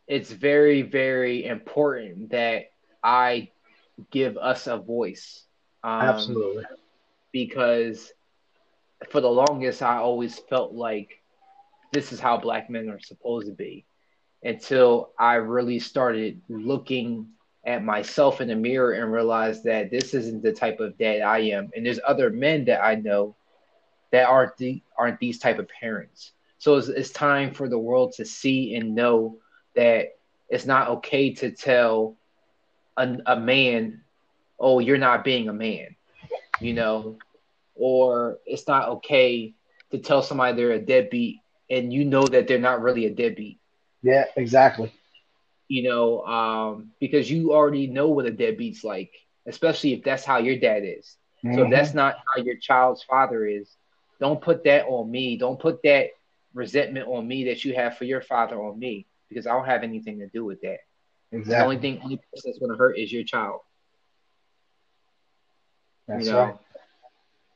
it's 0.08 0.32
very, 0.32 0.82
very 0.82 1.46
important 1.46 2.32
that 2.32 2.72
I 3.04 3.52
give 4.12 4.38
us 4.38 4.68
a 4.68 4.78
voice. 4.78 5.44
Um, 5.84 6.02
absolutely 6.02 6.66
because 7.32 8.12
for 9.10 9.22
the 9.22 9.30
longest 9.30 9.82
I 9.82 9.98
always 9.98 10.40
felt 10.50 10.74
like 10.74 11.22
this 11.92 12.12
is 12.12 12.20
how 12.20 12.38
black 12.38 12.70
men 12.70 12.90
are 12.90 13.00
supposed 13.00 13.48
to 13.48 13.54
be 13.54 13.86
until 14.44 15.12
I 15.20 15.36
really 15.36 15.80
started 15.80 16.42
looking 16.50 17.28
at 17.66 17.84
myself 17.84 18.40
in 18.42 18.48
the 18.48 18.56
mirror 18.56 18.94
and 18.94 19.12
realized 19.12 19.64
that 19.66 19.92
this 19.92 20.14
isn't 20.14 20.42
the 20.42 20.54
type 20.54 20.80
of 20.80 20.98
dad 20.98 21.22
I 21.22 21.40
am 21.40 21.70
and 21.76 21.86
there's 21.86 22.00
other 22.08 22.30
men 22.30 22.66
that 22.66 22.84
I 22.84 22.96
know 22.96 23.36
that 24.12 24.28
aren't 24.28 24.58
the, 24.58 24.82
aren't 24.98 25.20
these 25.20 25.38
type 25.38 25.60
of 25.60 25.68
parents 25.68 26.32
so 26.60 26.78
it's, 26.78 26.88
it's 26.88 27.12
time 27.12 27.54
for 27.54 27.70
the 27.70 27.78
world 27.78 28.14
to 28.14 28.26
see 28.26 28.76
and 28.76 28.96
know 28.96 29.38
that 29.76 30.18
it's 30.50 30.66
not 30.66 30.88
okay 30.88 31.34
to 31.36 31.52
tell 31.52 32.16
a, 32.98 33.18
a 33.28 33.40
man 33.40 34.02
oh 34.60 34.80
you're 34.80 34.98
not 34.98 35.24
being 35.26 35.50
a 35.50 35.54
man 35.54 35.96
you 36.60 36.74
know? 36.74 37.20
Or 37.76 38.40
it's 38.46 38.68
not 38.68 38.90
okay 38.90 39.54
to 39.92 40.00
tell 40.00 40.22
somebody 40.22 40.56
they're 40.56 40.72
a 40.72 40.80
deadbeat 40.80 41.44
and 41.70 41.92
you 41.94 42.06
know 42.06 42.28
that 42.30 42.48
they're 42.48 42.60
not 42.60 42.82
really 42.82 43.06
a 43.06 43.14
deadbeat. 43.14 43.60
Yeah 44.04 44.26
exactly. 44.36 44.92
You 45.70 45.84
know 45.90 46.24
um, 46.26 46.92
because 47.00 47.30
you 47.30 47.54
already 47.54 47.88
know 47.88 48.10
what 48.10 48.26
a 48.26 48.32
deadbeat's 48.32 48.84
like 48.84 49.12
especially 49.48 49.94
if 49.94 50.04
that's 50.04 50.26
how 50.26 50.38
your 50.38 50.58
dad 50.58 50.84
is. 50.86 51.18
So 51.52 51.64
if 51.64 51.70
Mhm. 51.70 51.72
that's 51.72 51.94
not 51.94 52.16
how 52.36 52.44
your 52.44 52.58
child's 52.58 53.04
father 53.04 53.46
is 53.46 53.76
don't 54.20 54.42
put 54.42 54.64
that 54.66 54.86
on 54.88 55.10
me. 55.12 55.38
Don't 55.38 55.60
put 55.60 55.82
that 55.84 56.08
resentment 56.54 57.08
on 57.08 57.28
me 57.28 57.46
that 57.46 57.64
you 57.66 57.74
have 57.76 57.98
for 57.98 58.06
your 58.06 58.22
father 58.22 58.62
on 58.62 58.80
me 58.80 59.08
because 59.30 59.46
i 59.48 59.52
don't 59.54 59.66
have 59.66 59.84
anything 59.84 60.20
to 60.20 60.28
do 60.28 60.44
with 60.46 60.60
that 60.62 60.80
the 61.46 61.64
only 61.64 61.78
thing 61.78 62.00
only 62.04 62.18
person 62.18 62.44
that's 62.46 62.60
going 62.60 62.72
to 62.72 62.78
hurt 62.78 62.98
is 62.98 63.12
your 63.12 63.24
child 63.24 63.62
That's 66.08 66.26
you 66.26 66.32
know. 66.32 66.40
right. 66.40 66.56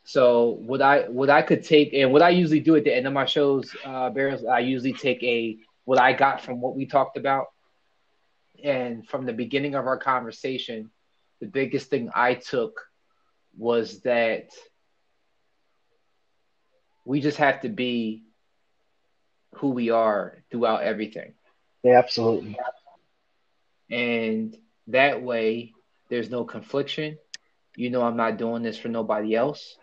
So 0.04 0.58
what 0.66 0.82
I 0.82 1.04
what 1.10 1.30
I 1.30 1.42
could 1.42 1.64
take 1.64 1.94
and 1.94 2.12
what 2.12 2.22
I 2.22 2.30
usually 2.30 2.60
do 2.60 2.76
at 2.76 2.84
the 2.84 2.94
end 2.94 3.08
of 3.08 3.14
my 3.14 3.26
shows, 3.26 3.74
uh, 3.86 4.10
Bears, 4.10 4.44
I 4.44 4.60
usually 4.60 4.94
take 4.94 5.24
a 5.24 5.58
what 5.86 6.00
I 6.00 6.14
got 6.14 6.42
from 6.42 6.60
what 6.60 6.76
we 6.76 6.86
talked 6.86 7.18
about, 7.18 7.48
and 8.64 9.08
from 9.08 9.26
the 9.26 9.34
beginning 9.34 9.76
of 9.76 9.86
our 9.86 9.98
conversation, 9.98 10.90
the 11.40 11.48
biggest 11.48 11.90
thing 11.90 12.10
I 12.14 12.34
took 12.34 12.82
was 13.58 14.02
that 14.02 14.50
we 17.06 17.22
just 17.22 17.38
have 17.38 17.62
to 17.62 17.70
be 17.70 18.24
who 19.56 19.70
we 19.70 19.92
are 19.92 20.44
throughout 20.50 20.84
everything. 20.84 21.34
Yeah, 21.84 22.00
absolutely. 22.00 22.58
And 23.92 24.58
that 24.88 25.22
way, 25.22 25.74
there's 26.10 26.30
no 26.30 26.46
confliction. 26.46 27.18
You 27.76 27.90
know, 27.90 28.02
I'm 28.02 28.18
not 28.18 28.38
doing 28.38 28.64
this 28.64 28.78
for 28.78 28.88
nobody 28.88 29.36
else. 29.36 29.78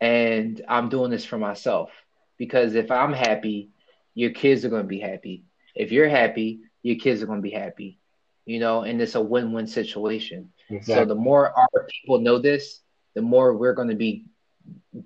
And 0.00 0.62
I'm 0.68 0.90
doing 0.90 1.10
this 1.10 1.24
for 1.24 1.38
myself. 1.38 1.90
Because 2.36 2.74
if 2.74 2.90
I'm 2.90 3.12
happy, 3.12 3.70
your 4.14 4.30
kids 4.30 4.64
are 4.64 4.68
going 4.68 4.82
to 4.82 4.88
be 4.88 5.00
happy. 5.00 5.44
If 5.74 5.92
you're 5.92 6.08
happy, 6.08 6.60
your 6.82 6.96
kids 6.96 7.22
are 7.22 7.26
going 7.26 7.38
to 7.38 7.42
be 7.42 7.50
happy. 7.50 7.98
You 8.44 8.60
know, 8.60 8.82
and 8.82 9.00
it's 9.00 9.14
a 9.14 9.20
win 9.20 9.52
win 9.52 9.66
situation. 9.66 10.52
Exactly. 10.68 10.94
So 10.94 11.04
the 11.06 11.14
more 11.14 11.50
our 11.58 11.86
people 11.88 12.20
know 12.20 12.38
this, 12.38 12.80
the 13.14 13.22
more 13.22 13.56
we're 13.56 13.72
going 13.72 13.88
to 13.88 13.94
be 13.94 14.26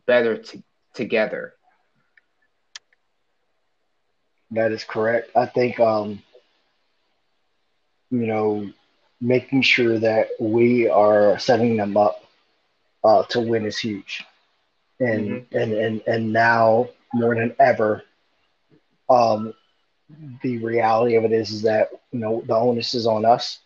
better 0.06 0.38
to, 0.38 0.62
together. 0.94 1.54
That 4.50 4.72
is 4.72 4.82
correct. 4.82 5.30
I 5.36 5.46
think, 5.46 5.78
um, 5.78 6.22
you 8.10 8.26
know, 8.26 8.68
making 9.20 9.62
sure 9.62 9.98
that 9.98 10.28
we 10.40 10.88
are 10.88 11.38
setting 11.38 11.76
them 11.76 11.96
up 11.96 12.22
uh, 13.04 13.22
to 13.24 13.40
win 13.40 13.66
is 13.66 13.78
huge, 13.78 14.24
and 15.00 15.44
and 15.52 15.72
and 15.72 16.02
and 16.06 16.32
now 16.32 16.88
more 17.12 17.34
than 17.34 17.54
ever, 17.58 18.02
um, 19.08 19.54
the 20.42 20.58
reality 20.58 21.16
of 21.16 21.24
it 21.24 21.32
is 21.32 21.50
is 21.50 21.62
that 21.62 21.90
you 22.12 22.18
know 22.20 22.42
the 22.46 22.54
onus 22.54 22.94
is 22.94 23.06
on 23.06 23.24
us, 23.24 23.58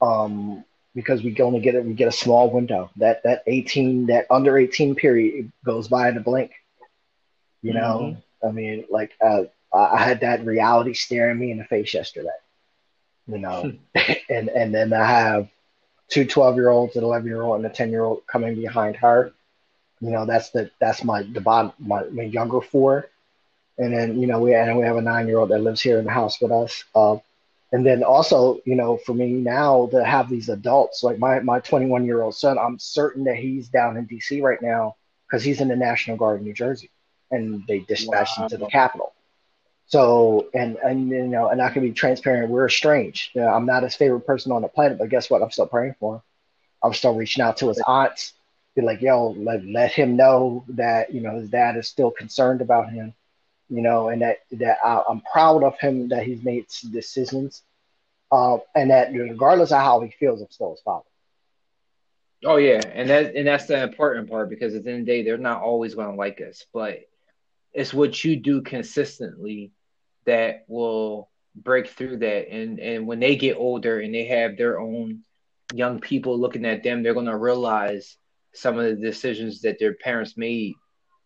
um, 0.00 0.64
because 0.94 1.22
we 1.22 1.36
only 1.40 1.60
get 1.60 1.74
it 1.74 1.84
we 1.84 1.94
get 1.94 2.08
a 2.08 2.12
small 2.12 2.50
window. 2.50 2.90
That 2.96 3.22
that 3.24 3.42
eighteen 3.46 4.06
that 4.06 4.26
under 4.30 4.58
eighteen 4.58 4.94
period 4.94 5.52
goes 5.64 5.88
by 5.88 6.08
in 6.08 6.16
a 6.16 6.20
blink. 6.20 6.52
You 7.62 7.74
know, 7.74 8.16
I 8.46 8.50
mean, 8.50 8.84
like 8.90 9.12
uh, 9.20 9.44
I 9.72 10.02
had 10.02 10.20
that 10.20 10.44
reality 10.44 10.94
staring 10.94 11.38
me 11.38 11.50
in 11.50 11.58
the 11.58 11.64
face 11.64 11.92
yesterday. 11.94 12.28
You 13.28 13.38
know, 13.38 13.72
and 14.30 14.48
and 14.50 14.74
then 14.74 14.92
I 14.92 15.04
have 15.06 15.48
two 16.08 16.26
12 16.26 16.56
year 16.56 16.68
olds, 16.70 16.96
an 16.96 17.04
11 17.04 17.28
year 17.28 17.42
old, 17.42 17.56
and 17.58 17.66
a 17.66 17.70
10 17.74 17.90
year 17.90 18.04
old 18.04 18.26
coming 18.26 18.56
behind 18.56 18.96
her. 18.96 19.32
You 20.00 20.10
know, 20.10 20.26
that's 20.26 20.50
the 20.50 20.70
that's 20.80 21.04
my 21.04 21.22
the 21.22 21.40
bottom 21.40 21.72
my, 21.78 22.04
my 22.04 22.24
younger 22.24 22.60
four, 22.60 23.08
and 23.78 23.92
then 23.94 24.20
you 24.20 24.26
know 24.26 24.40
we 24.40 24.54
and 24.54 24.76
we 24.78 24.84
have 24.84 24.96
a 24.96 25.02
nine 25.02 25.26
year 25.28 25.38
old 25.38 25.50
that 25.50 25.60
lives 25.60 25.80
here 25.82 25.98
in 25.98 26.04
the 26.04 26.10
house 26.12 26.40
with 26.40 26.52
us. 26.52 26.84
Uh, 26.94 27.16
and 27.72 27.84
then 27.86 28.02
also, 28.02 28.60
you 28.64 28.76
know, 28.76 28.96
for 28.98 29.14
me 29.14 29.32
now 29.32 29.86
to 29.92 30.04
have 30.04 30.28
these 30.30 30.48
adults 30.48 31.02
like 31.02 31.18
my 31.18 31.40
my 31.40 31.60
21 31.60 32.06
year 32.06 32.22
old 32.22 32.34
son, 32.34 32.58
I'm 32.58 32.78
certain 32.78 33.24
that 33.24 33.36
he's 33.36 33.68
down 33.68 33.96
in 33.96 34.06
D.C. 34.06 34.40
right 34.40 34.60
now 34.62 34.96
because 35.26 35.44
he's 35.44 35.60
in 35.60 35.68
the 35.68 35.76
National 35.76 36.16
Guard 36.16 36.40
in 36.40 36.46
New 36.46 36.54
Jersey, 36.54 36.90
and 37.30 37.64
they 37.68 37.80
dispatched 37.80 38.38
him 38.38 38.48
to 38.48 38.56
the 38.56 38.64
Wow. 38.64 38.70
Capitol. 38.70 39.12
So 39.88 40.48
and 40.52 40.76
and 40.76 41.08
you 41.08 41.26
know, 41.26 41.48
and 41.48 41.62
I 41.62 41.70
can 41.70 41.82
be 41.82 41.92
transparent. 41.92 42.50
We're 42.50 42.66
estranged. 42.66 43.34
You 43.34 43.40
know, 43.40 43.48
I'm 43.48 43.64
not 43.64 43.82
his 43.82 43.94
favorite 43.94 44.26
person 44.26 44.52
on 44.52 44.62
the 44.62 44.68
planet, 44.68 44.98
but 44.98 45.08
guess 45.08 45.30
what? 45.30 45.42
I'm 45.42 45.50
still 45.50 45.66
praying 45.66 45.96
for 45.98 46.16
him. 46.16 46.22
I'm 46.82 46.94
still 46.94 47.14
reaching 47.14 47.42
out 47.42 47.56
to 47.58 47.68
his 47.68 47.80
aunts, 47.86 48.34
be 48.76 48.82
like, 48.82 49.00
yo, 49.00 49.30
let 49.30 49.64
let 49.64 49.90
him 49.90 50.16
know 50.16 50.64
that 50.68 51.12
you 51.12 51.22
know 51.22 51.36
his 51.36 51.48
dad 51.48 51.76
is 51.76 51.88
still 51.88 52.10
concerned 52.10 52.60
about 52.60 52.90
him. 52.90 53.14
You 53.70 53.80
know, 53.80 54.08
and 54.08 54.20
that 54.20 54.40
that 54.52 54.78
I, 54.84 55.02
I'm 55.08 55.22
proud 55.22 55.64
of 55.64 55.78
him 55.78 56.08
that 56.10 56.22
he's 56.22 56.42
made 56.42 56.66
decisions, 56.92 57.62
uh, 58.30 58.58
and 58.74 58.90
that 58.90 59.12
regardless 59.12 59.72
of 59.72 59.80
how 59.80 60.00
he 60.00 60.10
feels, 60.10 60.42
I'm 60.42 60.50
still 60.50 60.72
his 60.72 60.80
father. 60.82 61.04
Oh 62.44 62.56
yeah, 62.56 62.82
and 62.92 63.08
that 63.08 63.34
and 63.34 63.46
that's 63.46 63.66
the 63.66 63.82
important 63.82 64.28
part 64.28 64.50
because 64.50 64.74
at 64.74 64.84
the 64.84 64.90
end 64.90 65.00
of 65.00 65.06
the 65.06 65.12
day, 65.12 65.22
they're 65.22 65.38
not 65.38 65.62
always 65.62 65.94
going 65.94 66.10
to 66.10 66.14
like 66.14 66.42
us, 66.42 66.66
but 66.74 67.00
it's 67.72 67.94
what 67.94 68.22
you 68.22 68.36
do 68.36 68.60
consistently 68.60 69.72
that 70.28 70.64
will 70.68 71.30
break 71.56 71.88
through 71.88 72.18
that. 72.18 72.50
And 72.50 72.80
and 72.80 73.06
when 73.06 73.20
they 73.20 73.36
get 73.36 73.56
older 73.56 74.00
and 74.00 74.14
they 74.14 74.26
have 74.26 74.56
their 74.56 74.80
own 74.80 75.24
young 75.74 76.00
people 76.00 76.38
looking 76.38 76.66
at 76.66 76.82
them, 76.84 77.02
they're 77.02 77.14
going 77.14 77.26
to 77.26 77.36
realize 77.36 78.16
some 78.54 78.78
of 78.78 78.86
the 78.86 78.96
decisions 78.96 79.62
that 79.62 79.78
their 79.78 79.94
parents 79.94 80.36
made. 80.36 80.74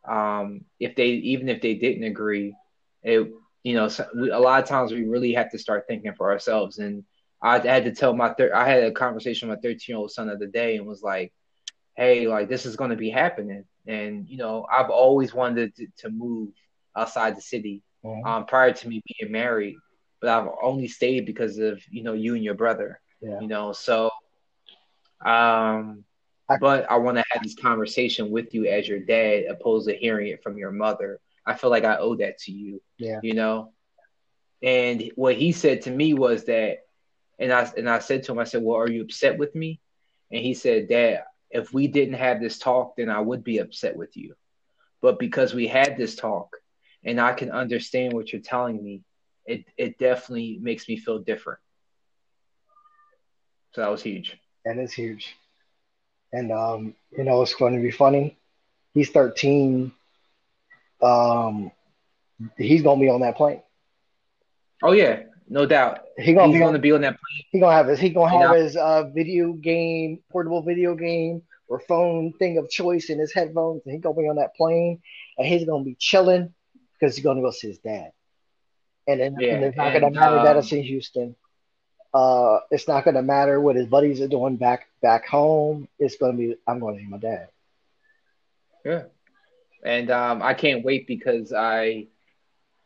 Um, 0.09 0.63
if 0.81 0.97
they 0.97 1.09
even 1.09 1.49
if 1.49 1.61
they 1.63 1.75
didn't 1.75 2.05
agree, 2.05 2.55
it 3.03 3.31
you 3.63 3.75
know 3.75 3.89
so 3.89 4.07
a 4.33 4.41
lot 4.41 4.63
of 4.63 4.69
times 4.69 4.93
we 4.93 5.05
really 5.05 5.35
have 5.35 5.51
to 5.53 5.59
start 5.59 5.85
thinking 5.89 6.15
for 6.15 6.33
ourselves 6.33 6.79
and 6.79 7.05
I 7.43 7.59
had 7.59 7.85
to 7.85 7.93
tell 7.93 8.15
my 8.15 8.33
thir- 8.35 8.55
I 8.55 8.69
had 8.69 8.85
a 8.85 8.93
conversation 8.93 9.49
with 9.49 9.59
my 9.59 9.63
13 9.63 9.79
year 9.89 9.99
old 9.99 10.13
son 10.13 10.29
of 10.29 10.39
the 10.39 10.47
day 10.47 10.77
and 10.77 10.87
was 10.87 11.03
like, 11.03 11.33
hey, 11.97 12.29
like 12.29 12.49
this 12.49 12.67
is 12.67 12.77
going 12.77 12.91
to 12.91 12.97
be 12.97 13.11
happening. 13.11 13.65
And, 13.87 14.29
you 14.29 14.37
know, 14.37 14.67
I've 14.73 14.91
always 14.91 15.35
wanted 15.35 15.75
to, 15.77 15.87
to 15.99 16.11
move 16.11 16.51
outside 16.97 17.37
the 17.37 17.43
city 17.43 17.83
Mhm. 18.05 18.27
um, 18.27 18.47
prior 18.47 18.73
to 18.73 18.89
me 18.89 19.03
being 19.19 19.33
married, 19.33 19.77
but 20.21 20.31
I've 20.31 20.51
only 20.63 20.89
stayed 20.89 21.27
because 21.27 21.59
of, 21.59 21.83
you 21.91 22.03
know, 22.03 22.13
you 22.15 22.35
and 22.35 22.45
your 22.45 22.55
brother, 22.55 23.01
Yeah. 23.21 23.41
you 23.41 23.47
know, 23.47 23.73
so, 23.73 24.11
um, 25.21 26.05
I- 26.49 26.59
but 26.59 26.91
I 26.91 26.97
want 26.97 27.17
to 27.19 27.25
have 27.31 27.43
this 27.43 27.55
conversation 27.55 28.31
with 28.31 28.55
you 28.55 28.67
as 28.67 28.89
your 28.89 28.99
dad, 28.99 29.45
opposed 29.45 29.89
to 29.89 29.95
hearing 29.95 30.29
it 30.29 30.43
from 30.43 30.59
your 30.59 30.73
mother. 30.73 31.21
I 31.47 31.55
feel 31.55 31.71
like 31.71 31.85
I 31.85 31.97
owe 31.97 32.17
that 32.17 32.39
to 32.39 32.53
you 32.53 32.81
Yeah. 32.99 33.21
you 33.23 33.35
know. 33.35 33.73
And 34.63 35.11
what 35.17 35.37
he 35.37 35.53
said 35.53 35.83
to 35.83 35.91
me 35.91 36.15
was 36.15 36.45
that, 36.45 36.85
and 37.39 37.53
I 37.53 37.69
and 37.77 37.89
I 37.89 37.99
said 37.99 38.23
to 38.25 38.33
him, 38.33 38.39
I 38.39 38.45
said, 38.45 38.63
"Well, 38.63 38.79
are 38.79 38.89
you 38.91 39.03
upset 39.03 39.39
with 39.39 39.55
me?" 39.55 39.81
And 40.31 40.41
he 40.41 40.55
said, 40.55 40.89
"Dad, 40.89 41.25
if 41.51 41.73
we 41.73 41.89
didn't 41.89 42.15
have 42.15 42.41
this 42.41 42.59
talk, 42.59 42.97
then 42.97 43.09
I 43.11 43.21
would 43.21 43.43
be 43.43 43.59
upset 43.59 43.97
with 43.97 44.17
you. 44.17 44.37
But 45.01 45.19
because 45.19 45.53
we 45.53 45.67
had 45.67 45.97
this 45.97 46.15
talk, 46.15 46.57
and 47.05 47.21
I 47.21 47.33
can 47.33 47.51
understand 47.51 48.13
what 48.13 48.33
you're 48.33 48.43
telling 48.43 48.83
me, 48.83 49.03
it 49.47 49.65
it 49.77 49.99
definitely 49.99 50.59
makes 50.63 50.89
me 50.89 50.97
feel 50.97 51.19
different." 51.19 51.61
So 53.73 53.81
that 53.83 53.91
was 53.91 54.03
huge. 54.03 54.37
That 54.65 54.79
is 54.79 54.93
huge. 54.93 55.37
And 56.33 56.51
um, 56.53 56.95
you 57.17 57.25
know, 57.25 57.43
it's 57.43 57.55
going 57.55 57.75
to 57.75 57.81
be 57.83 57.91
funny. 57.91 58.37
He's 58.95 59.11
13. 59.11 59.93
Um, 61.03 61.71
he's 62.57 62.83
gonna 62.83 63.01
be 63.01 63.09
on 63.09 63.21
that 63.21 63.37
plane. 63.37 63.63
Oh 64.83 64.93
yeah, 64.93 65.23
no 65.49 65.67
doubt. 65.67 66.01
He 66.19 66.33
gonna 66.35 66.53
He's 66.53 66.53
be 66.53 66.61
going 66.61 66.73
on, 66.73 66.75
to 66.75 66.81
be 66.81 66.93
on 66.93 67.01
that 67.03 67.17
plane. 67.19 67.45
he 67.51 67.61
gonna 67.61 67.75
have 67.75 67.87
his 67.89 67.99
he 68.01 68.11
gonna 68.11 68.31
And 68.31 68.43
have 68.43 68.51
his 68.51 68.77
uh 68.77 69.05
video 69.15 69.53
game, 69.53 70.21
portable 70.31 70.63
video 70.63 70.95
game 70.95 71.43
or 71.69 71.81
phone 71.81 72.33
thing 72.39 72.59
of 72.59 72.69
choice 72.71 73.11
in 73.11 73.19
his 73.19 73.33
headphones, 73.33 73.83
and 73.85 73.95
he 73.95 74.01
gonna 74.01 74.15
be 74.17 74.29
on 74.29 74.37
that 74.37 74.55
plane, 74.55 75.01
and 75.39 75.47
he's 75.47 75.65
gonna 75.65 75.85
be 75.85 75.97
chilling 75.99 76.53
because 77.03 77.17
he's 77.17 77.25
gonna 77.25 77.41
go 77.41 77.51
see 77.51 77.69
his 77.69 77.79
dad. 77.79 78.13
And, 79.09 79.21
then 79.21 79.37
Yeah, 79.39 79.55
and 79.55 79.65
it's 79.65 79.77
not 79.77 79.89
and, 79.89 80.01
gonna 80.01 80.15
matter 80.15 80.37
that 80.37 80.57
um, 80.57 80.59
it's 80.59 80.71
in 80.71 80.83
Houston. 80.85 81.35
Uh, 82.15 82.61
it's 82.71 82.87
not 82.87 83.05
gonna 83.05 83.23
matter 83.23 83.61
what 83.61 83.75
his 83.75 83.87
buddies 83.87 84.21
are 84.21 84.29
doing 84.29 84.57
back 84.57 84.87
back 85.03 85.27
home. 85.27 85.89
It's 85.99 86.17
gonna 86.17 86.35
be 86.35 86.55
I'm 86.67 86.79
gonna 86.79 86.99
see 86.99 87.07
my 87.07 87.19
dad. 87.19 87.49
Yeah. 88.85 89.05
And 89.85 90.11
um, 90.13 90.43
I 90.43 90.55
can't 90.55 90.85
wait 90.85 91.09
because 91.09 91.53
I 91.53 92.07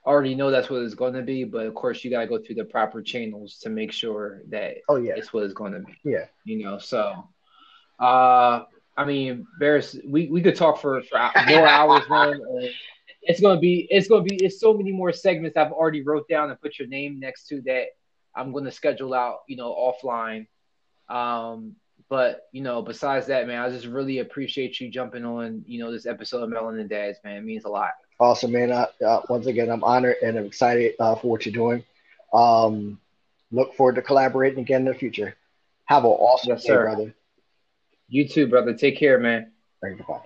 already 0.06 0.34
know 0.34 0.50
that's 0.50 0.70
what 0.70 0.80
it's 0.82 0.94
going 0.94 1.12
to 1.12 1.22
be. 1.22 1.44
But 1.44 1.66
of 1.66 1.74
course, 1.74 2.02
you 2.02 2.10
got 2.10 2.20
to 2.20 2.26
go 2.26 2.38
through 2.38 2.54
the 2.54 2.64
proper 2.64 3.02
channels 3.02 3.58
to 3.60 3.68
make 3.68 3.92
sure 3.92 4.40
that 4.48 4.76
Oh 4.88 4.96
yeah, 4.96 5.12
it's 5.16 5.32
what 5.32 5.44
it's 5.44 5.52
going 5.52 5.72
to 5.72 5.80
be. 5.80 5.94
yeah. 6.04 6.26
You 6.44 6.64
know, 6.64 6.78
so 6.78 7.28
uh, 7.98 8.62
I 8.96 9.04
mean, 9.04 9.46
Berrios, 9.60 9.98
we, 10.06 10.28
we 10.28 10.40
could 10.40 10.56
talk 10.56 10.80
for, 10.80 11.02
for 11.02 11.18
more 11.48 11.66
hours, 11.66 12.08
man. 12.08 12.40
It's 13.26 13.40
gonna 13.40 13.60
be 13.60 13.86
it's 13.90 14.08
gonna 14.08 14.22
be 14.22 14.36
it's 14.36 14.60
so 14.60 14.74
many 14.74 14.92
more 14.92 15.12
segments 15.12 15.56
I've 15.56 15.72
already 15.72 16.02
wrote 16.02 16.28
down 16.28 16.50
and 16.50 16.60
put 16.60 16.78
your 16.78 16.88
name 16.88 17.18
next 17.20 17.48
to 17.48 17.60
that 17.62 17.86
I'm 18.34 18.52
gonna 18.52 18.72
schedule 18.72 19.14
out, 19.14 19.38
you 19.48 19.56
know, 19.56 19.72
offline. 19.74 20.46
Um, 21.08 21.76
but 22.08 22.42
you 22.52 22.62
know, 22.62 22.82
besides 22.82 23.26
that, 23.26 23.46
man, 23.46 23.60
I 23.60 23.70
just 23.70 23.86
really 23.86 24.18
appreciate 24.18 24.80
you 24.80 24.90
jumping 24.90 25.24
on, 25.24 25.64
you 25.66 25.78
know, 25.80 25.90
this 25.90 26.06
episode 26.06 26.42
of 26.42 26.50
Melanin 26.50 26.88
Dads, 26.88 27.18
man. 27.24 27.36
It 27.38 27.44
means 27.44 27.64
a 27.64 27.68
lot. 27.68 27.90
Awesome, 28.18 28.52
man. 28.52 28.72
I, 28.72 28.86
uh, 29.04 29.22
once 29.28 29.46
again, 29.46 29.70
I'm 29.70 29.84
honored 29.84 30.16
and 30.22 30.38
I'm 30.38 30.46
excited 30.46 30.94
uh, 31.00 31.14
for 31.16 31.30
what 31.30 31.44
you're 31.44 31.52
doing. 31.52 31.84
Um, 32.32 32.98
look 33.50 33.74
forward 33.74 33.96
to 33.96 34.02
collaborating 34.02 34.60
again 34.60 34.82
in 34.82 34.88
the 34.88 34.94
future. 34.94 35.36
Have 35.86 36.04
an 36.04 36.10
awesome 36.10 36.50
Yes, 36.50 36.62
day, 36.62 36.68
sir. 36.68 36.82
brother. 36.82 37.14
You 38.08 38.28
too, 38.28 38.46
brother. 38.46 38.74
Take 38.74 38.98
care, 38.98 39.18
man. 39.18 39.52
All 39.82 39.90
right, 39.90 39.98
goodbye. 39.98 40.22